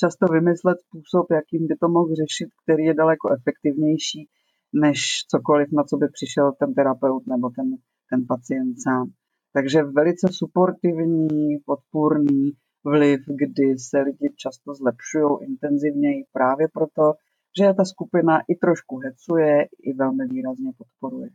často 0.00 0.26
vymyslet 0.26 0.78
způsob, 0.80 1.26
jakým 1.30 1.66
by 1.66 1.76
to 1.76 1.88
mohl 1.88 2.14
řešit, 2.14 2.48
který 2.62 2.84
je 2.84 2.94
daleko 2.94 3.28
efektivnější, 3.32 4.28
než 4.72 4.98
cokoliv, 5.30 5.68
na 5.72 5.84
co 5.84 5.96
by 5.96 6.06
přišel 6.08 6.52
ten 6.52 6.74
terapeut 6.74 7.26
nebo 7.26 7.50
ten, 7.56 7.68
ten 8.10 8.26
pacient 8.28 8.74
sám. 8.82 9.06
Takže 9.52 9.82
velice 9.82 10.28
suportivní, 10.30 11.58
podpůrný 11.66 12.52
vliv, 12.84 13.20
kdy 13.26 13.78
se 13.78 14.00
lidi 14.00 14.28
často 14.36 14.74
zlepšují 14.74 15.38
intenzivněji 15.42 16.24
právě 16.32 16.68
proto, 16.72 17.12
že 17.58 17.74
ta 17.74 17.84
skupina 17.84 18.40
i 18.48 18.54
trošku 18.54 18.98
hecuje, 18.98 19.68
i 19.82 19.92
velmi 19.92 20.26
výrazně 20.26 20.72
podporuje. 20.78 21.28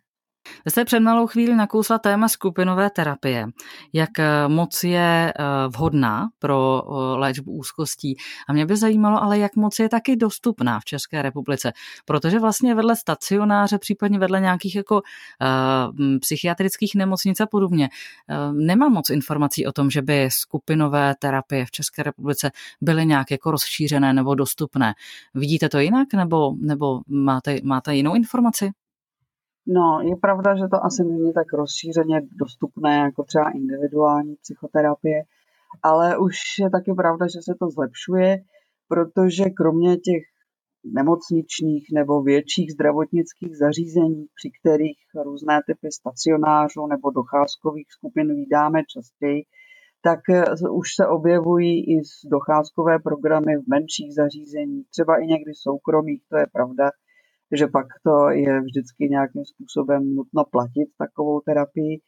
Vy 0.65 0.71
jste 0.71 0.85
před 0.85 0.99
malou 0.99 1.27
chvíli 1.27 1.55
nakousla 1.55 1.99
téma 1.99 2.27
skupinové 2.27 2.89
terapie. 2.89 3.47
Jak 3.93 4.19
eh, 4.19 4.47
moc 4.47 4.83
je 4.83 5.33
eh, 5.39 5.43
vhodná 5.67 6.27
pro 6.39 6.83
eh, 6.83 7.17
léčbu 7.17 7.51
úzkostí. 7.51 8.15
A 8.49 8.53
mě 8.53 8.65
by 8.65 8.77
zajímalo, 8.77 9.23
ale 9.23 9.39
jak 9.39 9.55
moc 9.55 9.79
je 9.79 9.89
taky 9.89 10.15
dostupná 10.15 10.79
v 10.79 10.85
České 10.85 11.21
republice. 11.21 11.73
Protože 12.05 12.39
vlastně 12.39 12.75
vedle 12.75 12.95
stacionáře, 12.95 13.77
případně 13.77 14.19
vedle 14.19 14.39
nějakých 14.39 14.75
jako 14.75 15.01
psychiatrických 16.21 16.95
nemocnic 16.95 17.39
a 17.39 17.45
podobně, 17.45 17.89
nemám 18.51 18.91
moc 18.91 19.09
informací 19.09 19.65
o 19.65 19.71
tom, 19.71 19.89
že 19.89 20.01
by 20.01 20.29
skupinové 20.31 21.15
terapie 21.19 21.65
v 21.65 21.71
České 21.71 22.03
republice 22.03 22.51
byly 22.81 23.05
nějak 23.05 23.31
jako 23.31 23.51
rozšířené 23.51 24.13
nebo 24.13 24.35
dostupné. 24.35 24.93
Vidíte 25.33 25.69
to 25.69 25.79
jinak 25.79 26.13
nebo, 26.13 26.53
nebo 26.59 27.01
máte, 27.07 27.57
máte 27.63 27.95
jinou 27.95 28.15
informaci? 28.15 28.71
No, 29.67 30.01
je 30.01 30.15
pravda, 30.15 30.55
že 30.55 30.67
to 30.67 30.85
asi 30.85 31.03
není 31.03 31.33
tak 31.33 31.53
rozšířeně 31.53 32.21
dostupné 32.31 32.97
jako 32.97 33.23
třeba 33.23 33.49
individuální 33.49 34.35
psychoterapie, 34.35 35.23
ale 35.83 36.17
už 36.17 36.35
je 36.59 36.69
taky 36.69 36.93
pravda, 36.93 37.25
že 37.27 37.39
se 37.41 37.55
to 37.59 37.69
zlepšuje, 37.69 38.37
protože 38.87 39.43
kromě 39.49 39.97
těch 39.97 40.23
nemocničních 40.93 41.87
nebo 41.93 42.23
větších 42.23 42.71
zdravotnických 42.71 43.57
zařízení, 43.57 44.25
při 44.35 44.51
kterých 44.59 44.97
různé 45.23 45.59
typy 45.67 45.91
stacionářů 45.91 46.87
nebo 46.87 47.11
docházkových 47.11 47.87
skupin 47.91 48.35
vydáme 48.35 48.81
častěji, 48.93 49.43
tak 50.01 50.19
už 50.71 50.87
se 50.95 51.07
objevují 51.07 51.93
i 51.93 52.01
docházkové 52.25 52.99
programy 52.99 53.57
v 53.57 53.67
menších 53.67 54.13
zařízeních, 54.13 54.89
třeba 54.89 55.17
i 55.17 55.27
někdy 55.27 55.51
soukromých, 55.53 56.21
to 56.29 56.37
je 56.37 56.45
pravda, 56.53 56.91
že 57.51 57.67
pak 57.67 57.87
to 58.03 58.29
je 58.29 58.61
vždycky 58.61 59.09
nějakým 59.09 59.45
způsobem 59.45 60.15
nutno 60.15 60.43
platit 60.51 60.87
takovou 60.97 61.39
terapii. 61.39 62.01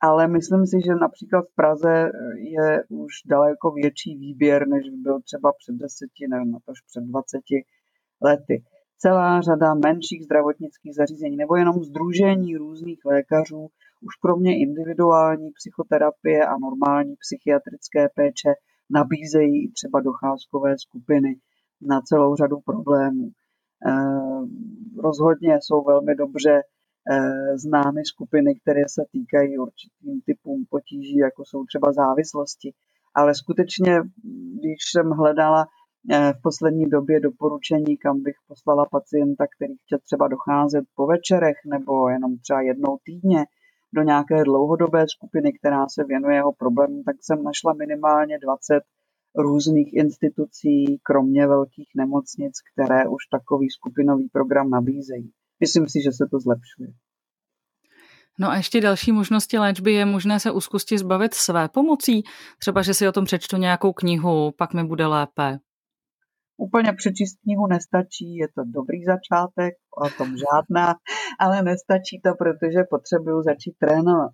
Ale 0.00 0.28
myslím 0.28 0.66
si, 0.66 0.76
že 0.86 0.94
například 0.94 1.44
v 1.44 1.54
Praze 1.54 2.10
je 2.36 2.84
už 2.88 3.12
daleko 3.26 3.70
větší 3.70 4.16
výběr, 4.16 4.68
než 4.68 4.84
byl 4.90 5.20
třeba 5.20 5.52
před 5.52 5.74
deseti, 5.74 6.28
nevím, 6.28 6.54
až 6.54 6.80
před 6.90 7.04
20 7.04 7.40
lety. 8.22 8.64
Celá 8.98 9.40
řada 9.40 9.74
menších 9.74 10.24
zdravotnických 10.24 10.94
zařízení 10.94 11.36
nebo 11.36 11.56
jenom 11.56 11.84
združení 11.84 12.56
různých 12.56 13.04
lékařů 13.04 13.68
už 14.06 14.14
kromě 14.16 14.58
individuální 14.58 15.50
psychoterapie 15.50 16.46
a 16.46 16.58
normální 16.58 17.14
psychiatrické 17.16 18.08
péče 18.14 18.50
nabízejí 18.90 19.72
třeba 19.72 20.00
docházkové 20.00 20.78
skupiny 20.78 21.36
na 21.80 22.00
celou 22.00 22.36
řadu 22.36 22.56
problémů. 22.64 23.30
Eh, 23.86 24.46
rozhodně 25.02 25.58
jsou 25.60 25.84
velmi 25.84 26.14
dobře 26.14 26.62
eh, 27.10 27.58
známy 27.58 28.04
skupiny, 28.04 28.54
které 28.54 28.82
se 28.88 29.04
týkají 29.12 29.58
určitým 29.58 30.20
typům 30.26 30.64
potíží, 30.70 31.16
jako 31.16 31.44
jsou 31.44 31.64
třeba 31.64 31.92
závislosti. 31.92 32.72
Ale 33.14 33.34
skutečně, 33.34 34.02
když 34.58 34.76
jsem 34.90 35.10
hledala 35.10 35.66
eh, 36.12 36.32
v 36.32 36.42
poslední 36.42 36.86
době 36.86 37.20
doporučení, 37.20 37.96
kam 37.96 38.22
bych 38.22 38.34
poslala 38.48 38.84
pacienta, 38.90 39.44
který 39.56 39.74
chtěl 39.76 39.98
třeba 39.98 40.28
docházet 40.28 40.84
po 40.94 41.06
večerech 41.06 41.56
nebo 41.66 42.08
jenom 42.08 42.38
třeba 42.38 42.60
jednou 42.60 42.98
týdně 43.04 43.44
do 43.94 44.02
nějaké 44.02 44.44
dlouhodobé 44.44 45.04
skupiny, 45.08 45.52
která 45.52 45.88
se 45.88 46.04
věnuje 46.04 46.36
jeho 46.36 46.52
problémům, 46.52 47.02
tak 47.04 47.16
jsem 47.20 47.42
našla 47.42 47.72
minimálně 47.72 48.38
20 48.38 48.82
různých 49.36 49.94
institucí, 49.94 50.98
kromě 51.02 51.46
velkých 51.46 51.88
nemocnic, 51.96 52.52
které 52.72 53.08
už 53.08 53.22
takový 53.30 53.70
skupinový 53.70 54.28
program 54.28 54.70
nabízejí. 54.70 55.30
Myslím 55.60 55.88
si, 55.88 56.02
že 56.02 56.12
se 56.12 56.24
to 56.30 56.40
zlepšuje. 56.40 56.88
No 58.38 58.50
a 58.50 58.56
ještě 58.56 58.80
další 58.80 59.12
možnosti 59.12 59.58
léčby 59.58 59.92
je 59.92 60.04
možné 60.04 60.40
se 60.40 60.50
úzkosti 60.50 60.98
zbavit 60.98 61.34
své 61.34 61.68
pomocí. 61.68 62.22
Třeba, 62.58 62.82
že 62.82 62.94
si 62.94 63.08
o 63.08 63.12
tom 63.12 63.24
přečtu 63.24 63.56
nějakou 63.56 63.92
knihu, 63.92 64.52
pak 64.58 64.74
mi 64.74 64.84
bude 64.84 65.06
lépe. 65.06 65.58
Úplně 66.56 66.92
přečíst 66.92 67.36
knihu 67.42 67.66
nestačí, 67.66 68.36
je 68.36 68.48
to 68.48 68.62
dobrý 68.64 69.04
začátek, 69.04 69.74
o 70.06 70.10
tom 70.18 70.28
žádná, 70.28 70.94
ale 71.40 71.62
nestačí 71.62 72.20
to, 72.24 72.30
protože 72.38 72.80
potřebuju 72.90 73.42
začít 73.42 73.74
trénovat. 73.78 74.32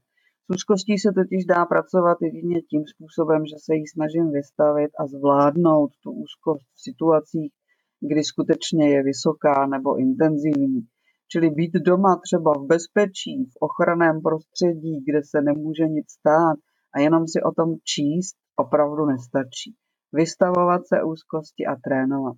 Úzkostí 0.55 0.99
se 0.99 1.13
totiž 1.13 1.45
dá 1.45 1.65
pracovat 1.65 2.19
jedině 2.23 2.63
tím 2.63 2.83
způsobem, 2.87 3.47
že 3.47 3.57
se 3.59 3.75
jí 3.75 3.87
snažím 3.87 4.31
vystavit 4.31 4.91
a 5.01 5.07
zvládnout 5.07 5.91
tu 6.03 6.11
úzkost 6.13 6.67
v 6.75 6.83
situacích, 6.83 7.53
kdy 8.01 8.25
skutečně 8.25 8.91
je 8.95 9.03
vysoká 9.03 9.67
nebo 9.67 9.99
intenzivní. 9.99 10.81
Čili 11.29 11.51
být 11.51 11.73
doma 11.73 12.21
třeba 12.27 12.53
v 12.53 12.67
bezpečí, 12.67 13.45
v 13.45 13.57
ochraném 13.61 14.21
prostředí, 14.23 14.95
kde 15.07 15.21
se 15.25 15.43
nemůže 15.43 15.85
nic 15.89 16.11
stát 16.11 16.57
a 16.95 17.01
jenom 17.01 17.23
si 17.29 17.43
o 17.43 17.53
tom 17.53 17.75
číst, 17.85 18.37
opravdu 18.57 19.07
nestačí. 19.07 19.75
Vystavovat 20.13 20.83
se 20.87 21.03
úzkosti 21.03 21.67
a 21.67 21.75
trénovat. 21.85 22.37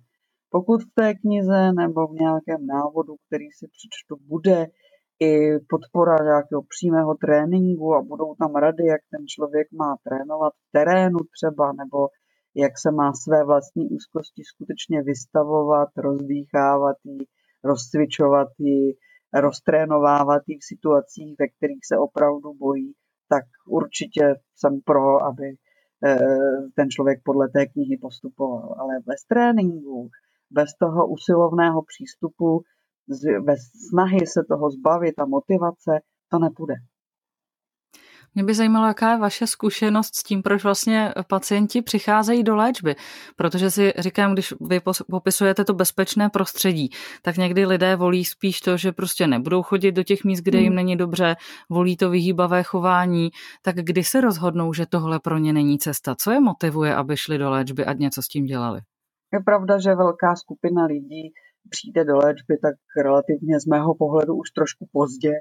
Pokud 0.49 0.83
v 0.83 0.93
té 0.95 1.13
knize 1.13 1.71
nebo 1.71 2.07
v 2.07 2.13
nějakém 2.13 2.67
návodu, 2.67 3.13
který 3.27 3.45
si 3.45 3.65
přečtu, 3.75 4.15
bude 4.27 4.67
i 5.19 5.59
podpora 5.69 6.15
nějakého 6.23 6.61
přímého 6.69 7.15
tréninku 7.15 7.95
a 7.95 8.01
budou 8.01 8.35
tam 8.35 8.55
rady, 8.55 8.85
jak 8.85 9.01
ten 9.11 9.27
člověk 9.27 9.67
má 9.71 9.95
trénovat 10.03 10.53
v 10.53 10.71
terénu 10.71 11.19
třeba, 11.35 11.71
nebo 11.71 12.07
jak 12.55 12.73
se 12.79 12.91
má 12.91 13.13
své 13.13 13.45
vlastní 13.45 13.89
úzkosti 13.89 14.41
skutečně 14.43 15.03
vystavovat, 15.03 15.89
rozdýchávat 15.97 16.97
ji, 17.03 17.25
rozcvičovat 17.63 18.47
ji, 18.59 18.93
roztrénovávat 19.33 20.43
ji 20.47 20.57
v 20.57 20.63
situacích, 20.63 21.35
ve 21.39 21.47
kterých 21.47 21.85
se 21.85 21.97
opravdu 21.97 22.53
bojí, 22.53 22.93
tak 23.29 23.43
určitě 23.67 24.35
jsem 24.55 24.81
pro, 24.85 25.23
aby 25.23 25.55
eh, 26.05 26.17
ten 26.75 26.89
člověk 26.89 27.19
podle 27.23 27.49
té 27.49 27.65
knihy 27.65 27.97
postupoval. 28.01 28.75
Ale 28.79 28.93
bez 29.05 29.23
tréninku, 29.27 30.09
bez 30.51 30.69
toho 30.79 31.07
usilovného 31.07 31.81
přístupu 31.83 32.61
bez 33.45 33.59
snahy 33.89 34.27
se 34.27 34.41
toho 34.49 34.69
zbavit 34.69 35.19
a 35.19 35.25
motivace, 35.25 35.91
to 36.31 36.39
nepůjde. 36.39 36.73
Mě 38.35 38.43
by 38.43 38.53
zajímalo, 38.53 38.87
jaká 38.87 39.11
je 39.11 39.17
vaše 39.17 39.47
zkušenost 39.47 40.15
s 40.15 40.23
tím, 40.23 40.41
proč 40.41 40.63
vlastně 40.63 41.13
pacienti 41.27 41.81
přicházejí 41.81 42.43
do 42.43 42.55
léčby. 42.55 42.95
Protože 43.35 43.71
si 43.71 43.93
říkám, 43.97 44.33
když 44.33 44.53
vy 44.61 44.81
popisujete 45.11 45.65
to 45.65 45.73
bezpečné 45.73 46.29
prostředí, 46.29 46.89
tak 47.21 47.37
někdy 47.37 47.65
lidé 47.65 47.95
volí 47.95 48.25
spíš 48.25 48.61
to, 48.61 48.77
že 48.77 48.91
prostě 48.91 49.27
nebudou 49.27 49.63
chodit 49.63 49.91
do 49.91 50.03
těch 50.03 50.23
míst, 50.23 50.41
kde 50.41 50.59
jim 50.59 50.67
hmm. 50.67 50.75
není 50.75 50.95
dobře, 50.95 51.35
volí 51.69 51.97
to 51.97 52.09
vyhýbavé 52.09 52.63
chování. 52.63 53.29
Tak 53.61 53.75
kdy 53.75 54.03
se 54.03 54.21
rozhodnou, 54.21 54.73
že 54.73 54.85
tohle 54.85 55.19
pro 55.19 55.37
ně 55.37 55.53
není 55.53 55.79
cesta? 55.79 56.15
Co 56.15 56.31
je 56.31 56.39
motivuje, 56.39 56.95
aby 56.95 57.17
šli 57.17 57.37
do 57.37 57.49
léčby 57.49 57.85
a 57.85 57.93
něco 57.93 58.21
s 58.21 58.27
tím 58.27 58.45
dělali? 58.45 58.81
Je 59.33 59.39
pravda, 59.45 59.79
že 59.79 59.95
velká 59.95 60.35
skupina 60.35 60.85
lidí 60.85 61.33
přijde 61.69 62.05
do 62.05 62.15
léčby, 62.17 62.57
tak 62.57 62.75
relativně 63.03 63.59
z 63.59 63.65
mého 63.65 63.95
pohledu 63.95 64.35
už 64.35 64.51
trošku 64.51 64.87
pozdě. 64.91 65.31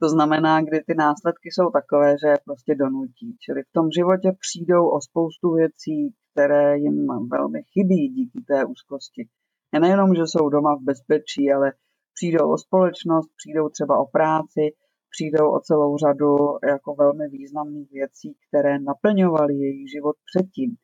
To 0.00 0.08
znamená, 0.08 0.62
kdy 0.62 0.80
ty 0.86 0.94
následky 0.94 1.48
jsou 1.50 1.70
takové, 1.70 2.16
že 2.22 2.28
je 2.28 2.36
prostě 2.44 2.74
donutí. 2.74 3.36
Čili 3.40 3.62
v 3.62 3.72
tom 3.72 3.90
životě 3.90 4.28
přijdou 4.40 4.88
o 4.88 5.00
spoustu 5.00 5.54
věcí, 5.54 6.14
které 6.32 6.78
jim 6.78 7.06
velmi 7.30 7.62
chybí 7.72 8.08
díky 8.08 8.40
té 8.40 8.64
úzkosti. 8.64 9.28
A 9.74 9.78
nejenom, 9.78 10.14
že 10.14 10.22
jsou 10.26 10.48
doma 10.48 10.76
v 10.76 10.82
bezpečí, 10.82 11.52
ale 11.52 11.72
přijdou 12.14 12.52
o 12.52 12.58
společnost, 12.58 13.28
přijdou 13.36 13.68
třeba 13.68 13.98
o 13.98 14.06
práci, 14.06 14.64
přijdou 15.10 15.50
o 15.50 15.60
celou 15.60 15.96
řadu 15.96 16.36
jako 16.68 16.94
velmi 16.94 17.28
významných 17.28 17.90
věcí, 17.92 18.36
které 18.48 18.78
naplňovaly 18.78 19.54
jejich 19.54 19.90
život 19.90 20.16
předtím 20.30 20.76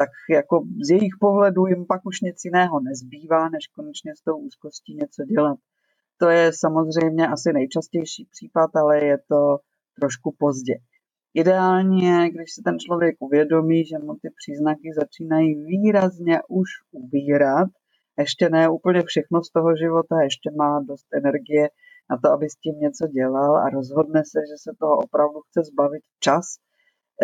tak 0.00 0.10
jako 0.30 0.62
z 0.86 0.90
jejich 0.90 1.16
pohledu 1.20 1.66
jim 1.66 1.86
pak 1.86 2.00
už 2.06 2.20
nic 2.20 2.36
jiného 2.44 2.80
nezbývá, 2.80 3.48
než 3.48 3.66
konečně 3.76 4.12
s 4.16 4.22
tou 4.22 4.36
úzkostí 4.36 4.94
něco 4.94 5.24
dělat. 5.24 5.58
To 6.20 6.28
je 6.28 6.50
samozřejmě 6.54 7.28
asi 7.28 7.52
nejčastější 7.52 8.28
případ, 8.30 8.70
ale 8.76 9.04
je 9.04 9.18
to 9.28 9.58
trošku 10.00 10.34
pozdě. 10.38 10.74
Ideálně, 11.34 12.30
když 12.30 12.54
si 12.54 12.62
ten 12.62 12.78
člověk 12.78 13.16
uvědomí, 13.18 13.84
že 13.84 13.98
mu 13.98 14.14
ty 14.14 14.28
příznaky 14.40 14.88
začínají 15.00 15.64
výrazně 15.64 16.40
už 16.48 16.68
ubírat, 16.90 17.68
ještě 18.18 18.48
ne 18.48 18.68
úplně 18.68 19.02
všechno 19.02 19.42
z 19.42 19.50
toho 19.50 19.76
života, 19.76 20.22
ještě 20.22 20.50
má 20.58 20.80
dost 20.80 21.06
energie 21.14 21.68
na 22.10 22.16
to, 22.22 22.32
aby 22.32 22.50
s 22.50 22.56
tím 22.56 22.74
něco 22.80 23.06
dělal 23.06 23.56
a 23.56 23.70
rozhodne 23.70 24.22
se, 24.24 24.38
že 24.50 24.56
se 24.62 24.70
toho 24.80 24.96
opravdu 24.96 25.40
chce 25.40 25.60
zbavit 25.72 26.02
čas, 26.20 26.44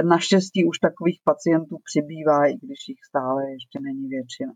Naštěstí 0.05 0.65
už 0.65 0.79
takových 0.79 1.21
pacientů 1.25 1.77
přibývá, 1.85 2.47
i 2.47 2.55
když 2.63 2.89
jich 2.89 2.99
stále 3.09 3.51
ještě 3.51 3.79
není 3.81 4.09
většina. 4.09 4.53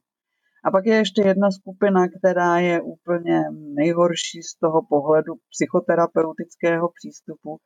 A 0.64 0.70
pak 0.70 0.87
je 0.87 0.96
ještě 0.96 1.22
jedna 1.22 1.50
skupina, 1.50 2.09
která 2.09 2.59
je 2.59 2.81
úplně 2.81 3.40
nejhorší 3.74 4.42
z 4.42 4.55
toho 4.55 4.83
pohledu 4.88 5.35
psychoterapeutického 5.50 6.88
přístupu. 6.88 7.59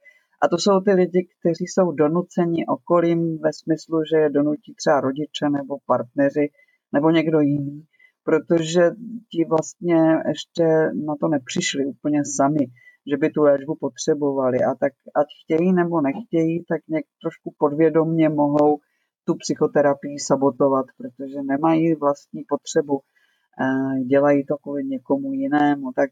A 0.42 0.48
to 0.48 0.58
jsou 0.58 0.80
ty 0.80 0.92
lidi, 0.92 1.28
kteří 1.40 1.66
jsou 1.66 1.92
donuceni 1.92 2.66
okolím 2.66 3.38
ve 3.38 3.50
smyslu, 3.52 4.04
že 4.04 4.16
je 4.16 4.30
donutí 4.30 4.74
třeba 4.74 5.00
rodiče 5.00 5.48
nebo 5.50 5.76
partneři 5.86 6.48
nebo 6.92 7.10
někdo 7.10 7.40
jiný, 7.40 7.84
protože 8.24 8.90
ti 9.30 9.44
vlastně 9.48 10.00
ještě 10.28 10.64
na 11.06 11.14
to 11.20 11.28
nepřišli 11.28 11.86
úplně 11.86 12.22
sami. 12.36 12.66
Že 13.10 13.16
by 13.16 13.30
tu 13.30 13.42
léčbu 13.42 13.74
potřebovali. 13.80 14.58
A 14.58 14.74
tak 14.74 14.92
ať 15.14 15.26
chtějí 15.44 15.72
nebo 15.72 16.00
nechtějí, 16.00 16.64
tak 16.64 16.80
něk 16.88 17.04
trošku 17.22 17.54
podvědomně 17.58 18.28
mohou 18.28 18.78
tu 19.24 19.34
psychoterapii 19.34 20.18
sabotovat, 20.18 20.86
protože 20.98 21.42
nemají 21.42 21.94
vlastní 21.94 22.42
potřebu, 22.48 23.00
eh, 23.00 24.04
dělají 24.04 24.44
to 24.44 24.56
kvůli 24.56 24.84
někomu 24.84 25.32
jinému. 25.32 25.92
Tak 25.92 26.10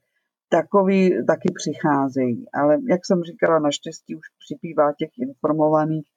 takový 0.48 1.26
taky 1.26 1.48
přicházejí. 1.54 2.44
Ale 2.54 2.78
jak 2.88 3.06
jsem 3.06 3.22
říkala, 3.22 3.58
naštěstí 3.58 4.16
už 4.16 4.26
připívá 4.44 4.92
těch 4.98 5.12
informovaných, 5.18 6.08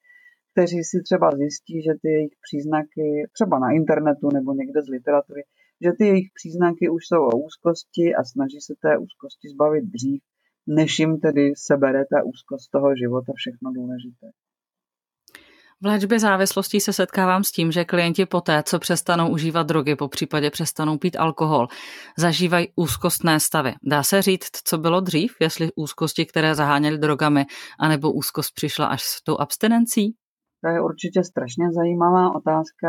kteří 0.52 0.84
si 0.84 1.02
třeba 1.02 1.30
zjistí, 1.36 1.82
že 1.82 1.92
ty 2.02 2.08
jejich 2.08 2.34
příznaky, 2.46 3.06
třeba 3.32 3.58
na 3.58 3.70
internetu 3.70 4.28
nebo 4.34 4.52
někde 4.52 4.82
z 4.82 4.88
literatury, 4.88 5.42
že 5.84 5.90
ty 5.98 6.04
jejich 6.06 6.28
příznaky 6.34 6.88
už 6.88 7.02
jsou 7.06 7.22
o 7.26 7.38
úzkosti 7.46 8.14
a 8.14 8.24
snaží 8.24 8.60
se 8.60 8.74
té 8.82 8.98
úzkosti 8.98 9.48
zbavit 9.48 9.84
dřív, 9.84 10.22
než 10.66 10.98
jim 10.98 11.20
tedy 11.20 11.52
sebere 11.56 12.04
ta 12.04 12.24
úzkost 12.24 12.70
toho 12.70 12.88
života 12.96 13.32
všechno 13.36 13.72
důležité. 13.72 14.26
V 15.82 15.86
léčbě 15.86 16.18
závislostí 16.20 16.80
se 16.80 16.92
setkávám 16.92 17.44
s 17.44 17.52
tím, 17.52 17.72
že 17.72 17.84
klienti 17.84 18.26
poté, 18.26 18.62
co 18.62 18.78
přestanou 18.78 19.32
užívat 19.32 19.66
drogy, 19.66 19.96
po 19.96 20.08
případě 20.08 20.50
přestanou 20.50 20.98
pít 20.98 21.16
alkohol, 21.16 21.68
zažívají 22.18 22.68
úzkostné 22.76 23.40
stavy. 23.40 23.74
Dá 23.82 24.02
se 24.02 24.22
říct, 24.22 24.50
co 24.64 24.78
bylo 24.78 25.00
dřív, 25.00 25.32
jestli 25.40 25.70
úzkosti, 25.76 26.26
které 26.26 26.54
zaháněly 26.54 26.98
drogami, 26.98 27.44
anebo 27.80 28.12
úzkost 28.12 28.54
přišla 28.54 28.86
až 28.86 29.02
s 29.02 29.22
tou 29.22 29.36
abstinencí? 29.40 30.14
To 30.64 30.70
je 30.70 30.80
určitě 30.80 31.24
strašně 31.24 31.64
zajímavá 31.72 32.34
otázka, 32.34 32.88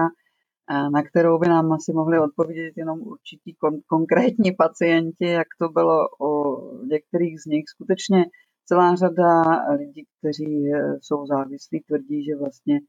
na 0.69 1.03
kterou 1.03 1.39
by 1.39 1.47
nám 1.47 1.73
asi 1.73 1.93
mohli 1.93 2.19
odpovědět 2.19 2.73
jenom 2.77 3.01
určití 3.01 3.55
kon- 3.63 3.81
konkrétní 3.87 4.51
pacienti, 4.51 5.25
jak 5.27 5.47
to 5.61 5.69
bylo 5.69 6.07
u 6.21 6.61
některých 6.87 7.41
z 7.41 7.45
nich. 7.45 7.63
Skutečně 7.67 8.25
celá 8.65 8.95
řada 8.95 9.41
lidí, 9.77 10.05
kteří 10.19 10.71
eh, 10.73 10.97
jsou 11.01 11.25
závislí, 11.25 11.81
tvrdí, 11.87 12.25
že 12.25 12.35
vlastně 12.35 12.79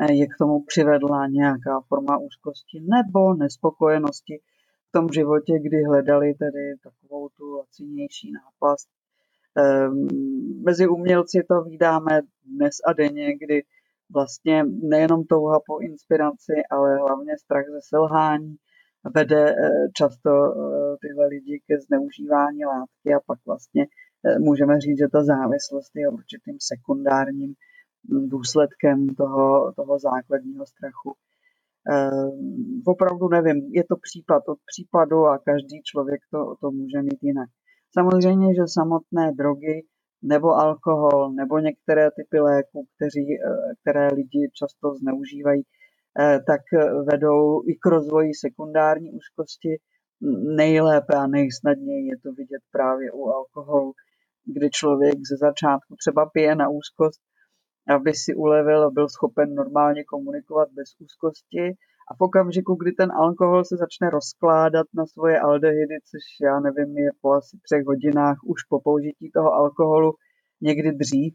eh, 0.00 0.12
je 0.12 0.26
k 0.26 0.38
tomu 0.38 0.64
přivedla 0.66 1.26
nějaká 1.26 1.80
forma 1.88 2.18
úzkosti 2.18 2.80
nebo 2.80 3.34
nespokojenosti 3.34 4.40
v 4.88 4.92
tom 4.92 5.08
životě, 5.08 5.52
kdy 5.62 5.82
hledali 5.82 6.34
tedy 6.34 6.74
takovou 6.82 7.28
tu 7.28 7.50
lacinější 7.56 8.32
náplast. 8.32 8.88
Ehm, 9.56 10.08
mezi 10.64 10.88
umělci 10.88 11.38
to 11.48 11.62
vydáme 11.62 12.20
dnes 12.44 12.74
a 12.86 12.92
denně, 12.92 13.38
kdy 13.38 13.62
vlastně 14.14 14.64
nejenom 14.64 15.24
touha 15.24 15.58
po 15.66 15.78
inspiraci, 15.78 16.54
ale 16.70 16.96
hlavně 16.96 17.38
strach 17.38 17.66
ze 17.66 17.80
selhání 17.82 18.56
vede 19.14 19.50
eh, 19.50 19.88
často 19.96 20.30
tyhle 21.00 21.26
lidi 21.26 21.60
ke 21.66 21.80
zneužívání 21.80 22.64
látky 22.64 23.14
a 23.14 23.20
pak 23.26 23.38
vlastně 23.46 23.86
Eh, 24.26 24.38
můžeme 24.38 24.80
říct, 24.80 24.98
že 24.98 25.08
ta 25.12 25.24
závislost 25.24 25.90
je 25.96 26.08
určitým 26.08 26.56
sekundárním 26.60 27.54
důsledkem 28.04 29.08
toho, 29.08 29.72
toho 29.72 29.98
základního 29.98 30.66
strachu. 30.66 31.14
Eh, 31.92 32.30
opravdu 32.86 33.28
nevím, 33.28 33.56
je 33.72 33.84
to 33.84 33.96
případ 33.96 34.42
od 34.48 34.58
případu 34.66 35.26
a 35.26 35.38
každý 35.38 35.82
člověk 35.82 36.20
to, 36.30 36.54
to 36.60 36.70
může 36.70 37.02
mít 37.02 37.22
jinak. 37.22 37.48
Samozřejmě, 37.92 38.54
že 38.54 38.62
samotné 38.66 39.32
drogy 39.32 39.86
nebo 40.22 40.48
alkohol 40.48 41.32
nebo 41.32 41.58
některé 41.58 42.10
typy 42.10 42.40
léků, 42.40 42.86
kteří, 42.96 43.26
eh, 43.34 43.74
které 43.82 44.08
lidi 44.08 44.50
často 44.54 44.94
zneužívají, 44.94 45.62
tak 46.46 46.60
vedou 47.04 47.62
i 47.68 47.74
k 47.74 47.86
rozvoji 47.86 48.34
sekundární 48.34 49.12
úzkosti. 49.12 49.76
Nejlépe 50.56 51.14
a 51.16 51.26
nejsnadněji 51.26 52.06
je 52.06 52.18
to 52.18 52.32
vidět 52.32 52.62
právě 52.72 53.12
u 53.12 53.26
alkoholu, 53.26 53.92
kdy 54.44 54.70
člověk 54.70 55.14
ze 55.30 55.36
začátku 55.36 55.96
třeba 55.96 56.26
pije 56.26 56.54
na 56.54 56.68
úzkost, 56.68 57.20
aby 57.88 58.14
si 58.14 58.34
ulevil 58.34 58.84
a 58.84 58.90
byl 58.90 59.08
schopen 59.08 59.54
normálně 59.54 60.04
komunikovat 60.04 60.68
bez 60.72 60.88
úzkosti. 60.98 61.76
A 62.10 62.14
v 62.14 62.20
okamžiku, 62.20 62.74
kdy 62.74 62.92
ten 62.92 63.12
alkohol 63.12 63.64
se 63.64 63.76
začne 63.76 64.10
rozkládat 64.10 64.86
na 64.94 65.06
svoje 65.06 65.40
aldehydy, 65.40 65.96
což 66.10 66.22
já 66.46 66.60
nevím, 66.60 66.98
je 66.98 67.10
po 67.20 67.32
asi 67.32 67.58
třech 67.62 67.84
hodinách 67.86 68.38
už 68.46 68.64
po 68.68 68.80
použití 68.80 69.30
toho 69.30 69.52
alkoholu, 69.52 70.14
někdy 70.60 70.92
dřív, 70.92 71.34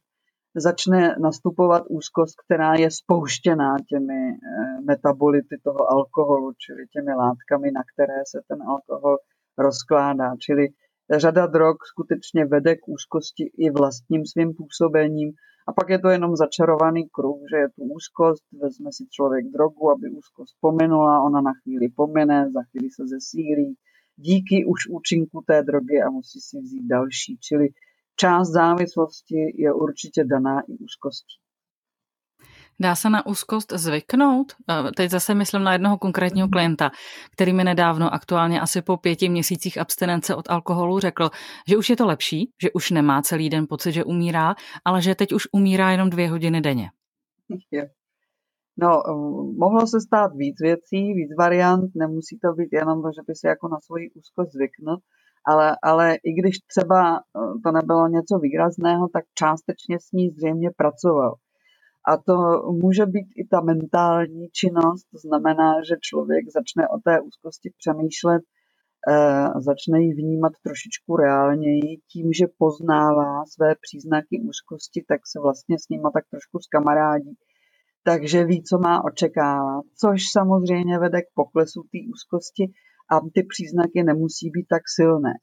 začne 0.55 1.15
nastupovat 1.19 1.83
úzkost, 1.89 2.35
která 2.45 2.73
je 2.73 2.91
spouštěná 2.91 3.75
těmi 3.89 4.29
eh, 4.29 4.81
metabolity 4.81 5.55
toho 5.63 5.91
alkoholu, 5.91 6.53
čili 6.57 6.87
těmi 6.87 7.13
látkami, 7.13 7.71
na 7.71 7.81
které 7.93 8.19
se 8.27 8.41
ten 8.47 8.63
alkohol 8.63 9.17
rozkládá. 9.57 10.35
Čili 10.39 10.67
řada 11.11 11.47
drog 11.47 11.77
skutečně 11.85 12.45
vede 12.45 12.75
k 12.75 12.87
úzkosti 12.87 13.51
i 13.57 13.69
vlastním 13.69 14.25
svým 14.25 14.53
působením. 14.53 15.33
A 15.67 15.73
pak 15.73 15.89
je 15.89 15.99
to 15.99 16.09
jenom 16.09 16.35
začarovaný 16.35 17.09
kruh, 17.09 17.39
že 17.51 17.57
je 17.57 17.69
tu 17.69 17.81
úzkost, 17.83 18.43
vezme 18.61 18.89
si 18.91 19.07
člověk 19.09 19.45
drogu, 19.45 19.91
aby 19.91 20.09
úzkost 20.09 20.55
pominula, 20.59 21.21
ona 21.21 21.41
na 21.41 21.51
chvíli 21.63 21.89
pomine, 21.89 22.51
za 22.51 22.63
chvíli 22.63 22.89
se 22.89 23.07
zesílí, 23.07 23.75
díky 24.15 24.65
už 24.65 24.79
účinku 24.89 25.43
té 25.47 25.63
drogy 25.63 26.01
a 26.01 26.09
musí 26.09 26.39
si 26.41 26.57
vzít 26.59 26.87
další. 26.87 27.37
Čili 27.37 27.67
část 28.15 28.49
závislosti 28.49 29.53
je 29.55 29.73
určitě 29.73 30.23
daná 30.23 30.61
i 30.61 30.77
úzkostí. 30.77 31.44
Dá 32.79 32.95
se 32.95 33.09
na 33.09 33.25
úzkost 33.25 33.71
zvyknout? 33.71 34.53
Eh, 34.69 34.91
teď 34.95 35.11
zase 35.11 35.33
myslím 35.33 35.63
na 35.63 35.73
jednoho 35.73 35.97
konkrétního 35.97 36.47
klienta, 36.47 36.91
který 37.31 37.53
mi 37.53 37.63
nedávno, 37.63 38.13
aktuálně 38.13 38.61
asi 38.61 38.81
po 38.81 38.97
pěti 38.97 39.29
měsících 39.29 39.77
abstinence 39.77 40.35
od 40.35 40.49
alkoholu, 40.49 40.99
řekl, 40.99 41.29
že 41.67 41.77
už 41.77 41.89
je 41.89 41.95
to 41.95 42.05
lepší, 42.05 42.51
že 42.61 42.71
už 42.71 42.91
nemá 42.91 43.21
celý 43.21 43.49
den 43.49 43.65
pocit, 43.69 43.91
že 43.91 44.03
umírá, 44.03 44.55
ale 44.85 45.01
že 45.01 45.15
teď 45.15 45.33
už 45.33 45.47
umírá 45.51 45.91
jenom 45.91 46.09
dvě 46.09 46.29
hodiny 46.29 46.61
denně. 46.61 46.89
No, 48.77 49.03
mohlo 49.57 49.87
se 49.87 50.01
stát 50.01 50.35
víc 50.35 50.55
věcí, 50.61 51.13
víc 51.13 51.29
variant, 51.37 51.95
nemusí 51.95 52.39
to 52.39 52.53
být 52.53 52.69
jenom 52.73 53.01
to, 53.01 53.07
že 53.15 53.21
by 53.27 53.35
se 53.35 53.47
jako 53.47 53.67
na 53.67 53.79
svoji 53.79 54.11
úzkost 54.11 54.51
zvyknul, 54.51 54.97
ale, 55.45 55.77
ale 55.83 56.15
i 56.15 56.33
když 56.33 56.57
třeba 56.59 57.17
eh, 57.17 57.59
to 57.63 57.71
nebylo 57.71 58.07
něco 58.07 58.39
výrazného, 58.39 59.07
tak 59.13 59.23
částečně 59.33 59.99
s 59.99 60.11
ní 60.11 60.29
zřejmě 60.29 60.69
pracoval. 60.77 61.35
A 62.07 62.17
to 62.17 62.35
může 62.71 63.05
být 63.05 63.27
i 63.35 63.47
ta 63.47 63.61
mentální 63.61 64.47
činnost, 64.49 65.03
to 65.11 65.17
znamená, 65.17 65.73
že 65.87 65.95
člověk 66.01 66.45
začne 66.53 66.87
o 66.87 66.97
té 67.05 67.21
úzkosti 67.21 67.69
přemýšlet, 67.77 68.41
eh, 69.09 69.47
začne 69.69 70.01
ji 70.01 70.13
vnímat 70.13 70.53
trošičku 70.63 71.15
reálněji, 71.15 71.97
tím, 72.11 72.33
že 72.33 72.45
poznává 72.57 73.45
své 73.45 73.75
příznaky 73.81 74.41
úzkosti, 74.49 75.05
tak 75.07 75.21
se 75.31 75.39
vlastně 75.39 75.75
s 75.79 75.89
nima 75.89 76.11
tak 76.11 76.23
trošku 76.31 76.59
zkamarádí. 76.59 77.35
Takže 78.03 78.43
ví, 78.43 78.63
co 78.63 78.77
má 78.79 79.03
očekávat, 79.03 79.85
což 80.01 80.21
samozřejmě 80.31 80.99
vede 80.99 81.21
k 81.21 81.33
poklesu 81.33 81.81
té 81.81 81.97
úzkosti 82.13 82.65
a 83.11 83.19
ty 83.33 83.43
příznaky 83.43 84.03
nemusí 84.03 84.49
být 84.49 84.67
tak 84.69 84.81
silné. 84.95 85.33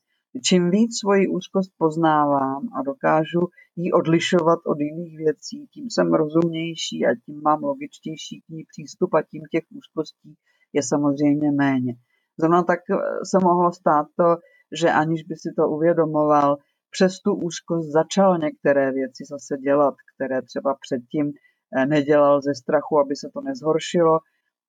Čím 0.40 0.70
víc 0.70 0.98
svoji 0.98 1.28
úzkost 1.28 1.72
poznávám 1.78 2.62
a 2.78 2.82
dokážu 2.82 3.40
ji 3.76 3.92
odlišovat 3.92 4.58
od 4.66 4.80
jiných 4.80 5.16
věcí, 5.16 5.66
tím 5.74 5.90
jsem 5.90 6.14
rozumnější 6.14 7.06
a 7.06 7.14
tím 7.24 7.40
mám 7.44 7.62
logičtější 7.62 8.40
k 8.40 8.48
ní 8.48 8.64
přístup 8.68 9.14
a 9.14 9.22
tím 9.22 9.42
těch 9.50 9.64
úzkostí 9.70 10.34
je 10.72 10.82
samozřejmě 10.82 11.50
méně. 11.50 11.94
Zrovna 12.40 12.62
tak 12.62 12.80
eh, 12.90 12.96
se 13.30 13.38
mohlo 13.44 13.72
stát 13.72 14.06
to, 14.16 14.36
že 14.80 14.90
aniž 14.90 15.22
by 15.22 15.34
si 15.36 15.50
to 15.56 15.68
uvědomoval, 15.68 16.56
přes 16.90 17.20
tu 17.20 17.34
úzkost 17.34 17.92
začal 17.92 18.38
některé 18.38 18.92
věci 18.92 19.22
zase 19.30 19.56
dělat, 19.56 19.94
které 20.14 20.42
třeba 20.42 20.76
předtím 20.84 21.32
eh, 21.76 21.86
nedělal 21.86 22.42
ze 22.42 22.54
strachu, 22.54 22.98
aby 22.98 23.16
se 23.16 23.28
to 23.34 23.40
nezhoršilo, 23.40 24.18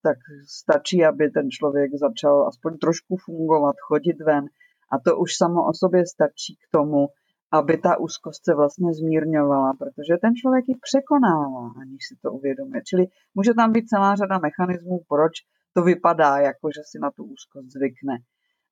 tak 0.04 0.18
stačí, 0.62 1.06
aby 1.06 1.30
ten 1.30 1.50
člověk 1.50 1.92
začal 1.96 2.48
aspoň 2.48 2.78
trošku 2.78 3.18
fungovat, 3.26 3.76
chodit 3.88 4.18
ven, 4.26 4.46
a 4.94 5.00
to 5.06 5.18
už 5.18 5.30
samo 5.42 5.60
o 5.70 5.74
sobě 5.74 6.02
stačí 6.16 6.56
k 6.56 6.66
tomu, 6.72 7.08
aby 7.52 7.78
ta 7.78 8.00
úzkost 8.00 8.46
se 8.46 8.56
vlastně 8.56 8.94
zmírňovala, 8.94 9.74
protože 9.80 10.14
ten 10.22 10.34
člověk 10.36 10.66
ji 10.68 10.76
překonává, 10.88 11.66
aniž 11.82 12.02
si 12.08 12.16
to 12.22 12.32
uvědomuje. 12.32 12.82
Čili 12.90 13.04
může 13.36 13.54
tam 13.54 13.72
být 13.72 13.88
celá 13.88 14.16
řada 14.16 14.38
mechanismů, 14.48 14.96
proč 15.10 15.34
to 15.74 15.82
vypadá, 15.82 16.38
jako 16.38 16.70
že 16.76 16.82
si 16.90 16.98
na 17.00 17.12
tu 17.12 17.24
úzkost 17.24 17.68
zvykne. 17.78 18.16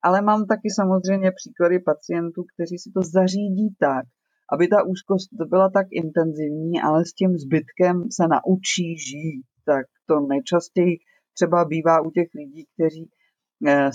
Ale 0.02 0.22
mám 0.22 0.46
taky 0.46 0.68
samozřejmě 0.70 1.30
příklady 1.32 1.78
pacientů, 1.78 2.44
kteří 2.54 2.78
si 2.78 2.90
to 2.94 3.00
zařídí 3.02 3.68
tak, 3.78 4.04
aby 4.52 4.68
ta 4.68 4.82
úzkost 4.82 5.28
byla 5.52 5.70
tak 5.70 5.86
intenzivní, 5.90 6.82
ale 6.82 7.04
s 7.04 7.12
tím 7.12 7.38
zbytkem 7.38 7.96
se 8.16 8.24
naučí 8.34 8.98
žít. 8.98 9.46
Tak 9.64 9.86
to 10.06 10.20
nejčastěji 10.20 10.94
třeba 11.34 11.64
bývá 11.64 12.00
u 12.00 12.10
těch 12.10 12.28
lidí, 12.34 12.66
kteří 12.74 13.10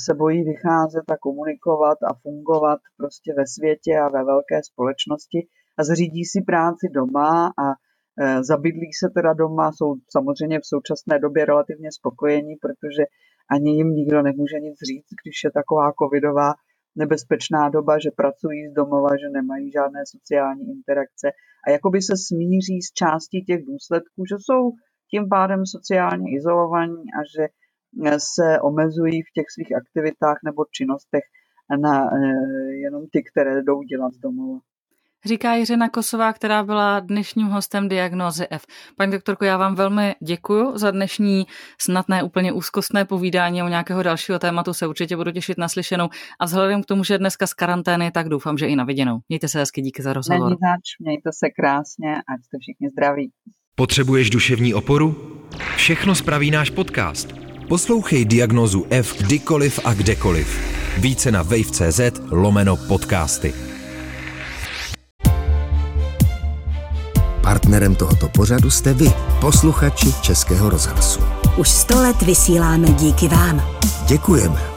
se 0.05 0.13
bojí 0.13 0.43
vycházet 0.43 1.11
a 1.11 1.17
komunikovat 1.17 1.97
a 2.03 2.13
fungovat 2.13 2.79
prostě 2.97 3.33
ve 3.37 3.47
světě 3.47 3.97
a 3.99 4.09
ve 4.09 4.23
velké 4.23 4.63
společnosti 4.63 5.47
a 5.77 5.83
zřídí 5.83 6.25
si 6.25 6.41
práci 6.41 6.87
doma 6.93 7.47
a 7.47 7.65
eh, 8.21 8.43
zabydlí 8.43 8.93
se 8.93 9.09
teda 9.15 9.33
doma, 9.33 9.71
jsou 9.71 9.95
samozřejmě 10.09 10.59
v 10.59 10.65
současné 10.65 11.19
době 11.19 11.45
relativně 11.45 11.89
spokojení, 11.91 12.55
protože 12.61 13.03
ani 13.51 13.71
jim 13.71 13.89
nikdo 13.89 14.21
nemůže 14.21 14.59
nic 14.59 14.77
říct, 14.89 15.09
když 15.23 15.43
je 15.43 15.51
taková 15.51 15.91
covidová 16.01 16.53
nebezpečná 16.95 17.69
doba, 17.69 17.99
že 17.99 18.09
pracují 18.15 18.67
z 18.67 18.73
domova, 18.73 19.09
že 19.21 19.29
nemají 19.29 19.71
žádné 19.71 20.01
sociální 20.05 20.65
interakce. 20.75 21.27
A 21.67 21.71
jakoby 21.71 22.01
se 22.01 22.13
smíří 22.27 22.81
s 22.81 22.93
částí 22.93 23.43
těch 23.43 23.65
důsledků, 23.65 24.19
že 24.29 24.35
jsou 24.39 24.71
tím 25.11 25.29
pádem 25.29 25.65
sociálně 25.65 26.27
izolovaní 26.37 27.03
a 27.17 27.19
že 27.35 27.43
se 28.17 28.59
omezují 28.61 29.21
v 29.21 29.31
těch 29.33 29.45
svých 29.53 29.75
aktivitách 29.75 30.37
nebo 30.43 30.65
činnostech 30.71 31.23
na 31.81 32.05
eh, 32.05 32.73
jenom 32.73 33.07
ty, 33.11 33.23
které 33.23 33.61
jdou 33.63 33.83
dělat 33.83 34.13
z 34.13 34.17
domova. 34.17 34.59
Říká 35.25 35.53
Jiřina 35.53 35.89
Kosová, 35.89 36.33
která 36.33 36.63
byla 36.63 36.99
dnešním 36.99 37.47
hostem 37.47 37.89
Diagnozy 37.89 38.47
F. 38.49 38.65
Paní 38.97 39.11
doktorko, 39.11 39.45
já 39.45 39.57
vám 39.57 39.75
velmi 39.75 40.15
děkuji 40.23 40.77
za 40.77 40.91
dnešní 40.91 41.45
snad 41.81 42.09
ne 42.09 42.23
úplně 42.23 42.51
úzkostné 42.51 43.05
povídání 43.05 43.63
o 43.63 43.67
nějakého 43.67 44.03
dalšího 44.03 44.39
tématu 44.39 44.73
se 44.73 44.87
určitě 44.87 45.17
budu 45.17 45.31
těšit 45.31 45.57
na 45.57 45.69
slyšenou. 45.69 46.09
A 46.39 46.45
vzhledem 46.45 46.83
k 46.83 46.85
tomu, 46.85 47.03
že 47.03 47.17
dneska 47.17 47.47
z 47.47 47.53
karantény, 47.53 48.11
tak 48.11 48.29
doufám, 48.29 48.57
že 48.57 48.67
i 48.67 48.75
na 48.75 48.83
viděnou. 48.83 49.19
Mějte 49.29 49.47
se 49.47 49.59
hezky, 49.59 49.81
díky 49.81 50.01
za 50.01 50.13
rozhovor. 50.13 50.49
Není 50.49 50.57
zač, 50.61 50.99
mějte 50.99 51.29
se 51.33 51.49
krásně, 51.49 52.15
ať 52.15 52.43
jste 52.45 52.57
všichni 52.61 52.89
zdraví. 52.89 53.31
Potřebuješ 53.75 54.29
duševní 54.29 54.73
oporu? 54.73 55.15
Všechno 55.75 56.15
spraví 56.15 56.51
náš 56.51 56.69
podcast. 56.69 57.46
Poslouchej 57.67 58.25
Diagnozu 58.25 58.85
F 58.89 59.17
kdykoliv 59.17 59.79
a 59.83 59.93
kdekoliv. 59.93 60.47
Více 60.97 61.31
na 61.31 61.41
wave.cz 61.41 61.99
lomeno 62.31 62.77
podcasty. 62.77 63.53
Partnerem 67.41 67.95
tohoto 67.95 68.29
pořadu 68.29 68.69
jste 68.69 68.93
vy, 68.93 69.13
posluchači 69.41 70.13
Českého 70.21 70.69
rozhlasu. 70.69 71.19
Už 71.57 71.69
sto 71.69 72.01
let 72.01 72.21
vysíláme 72.21 72.87
díky 72.87 73.27
vám. 73.27 73.61
Děkujeme. 74.07 74.76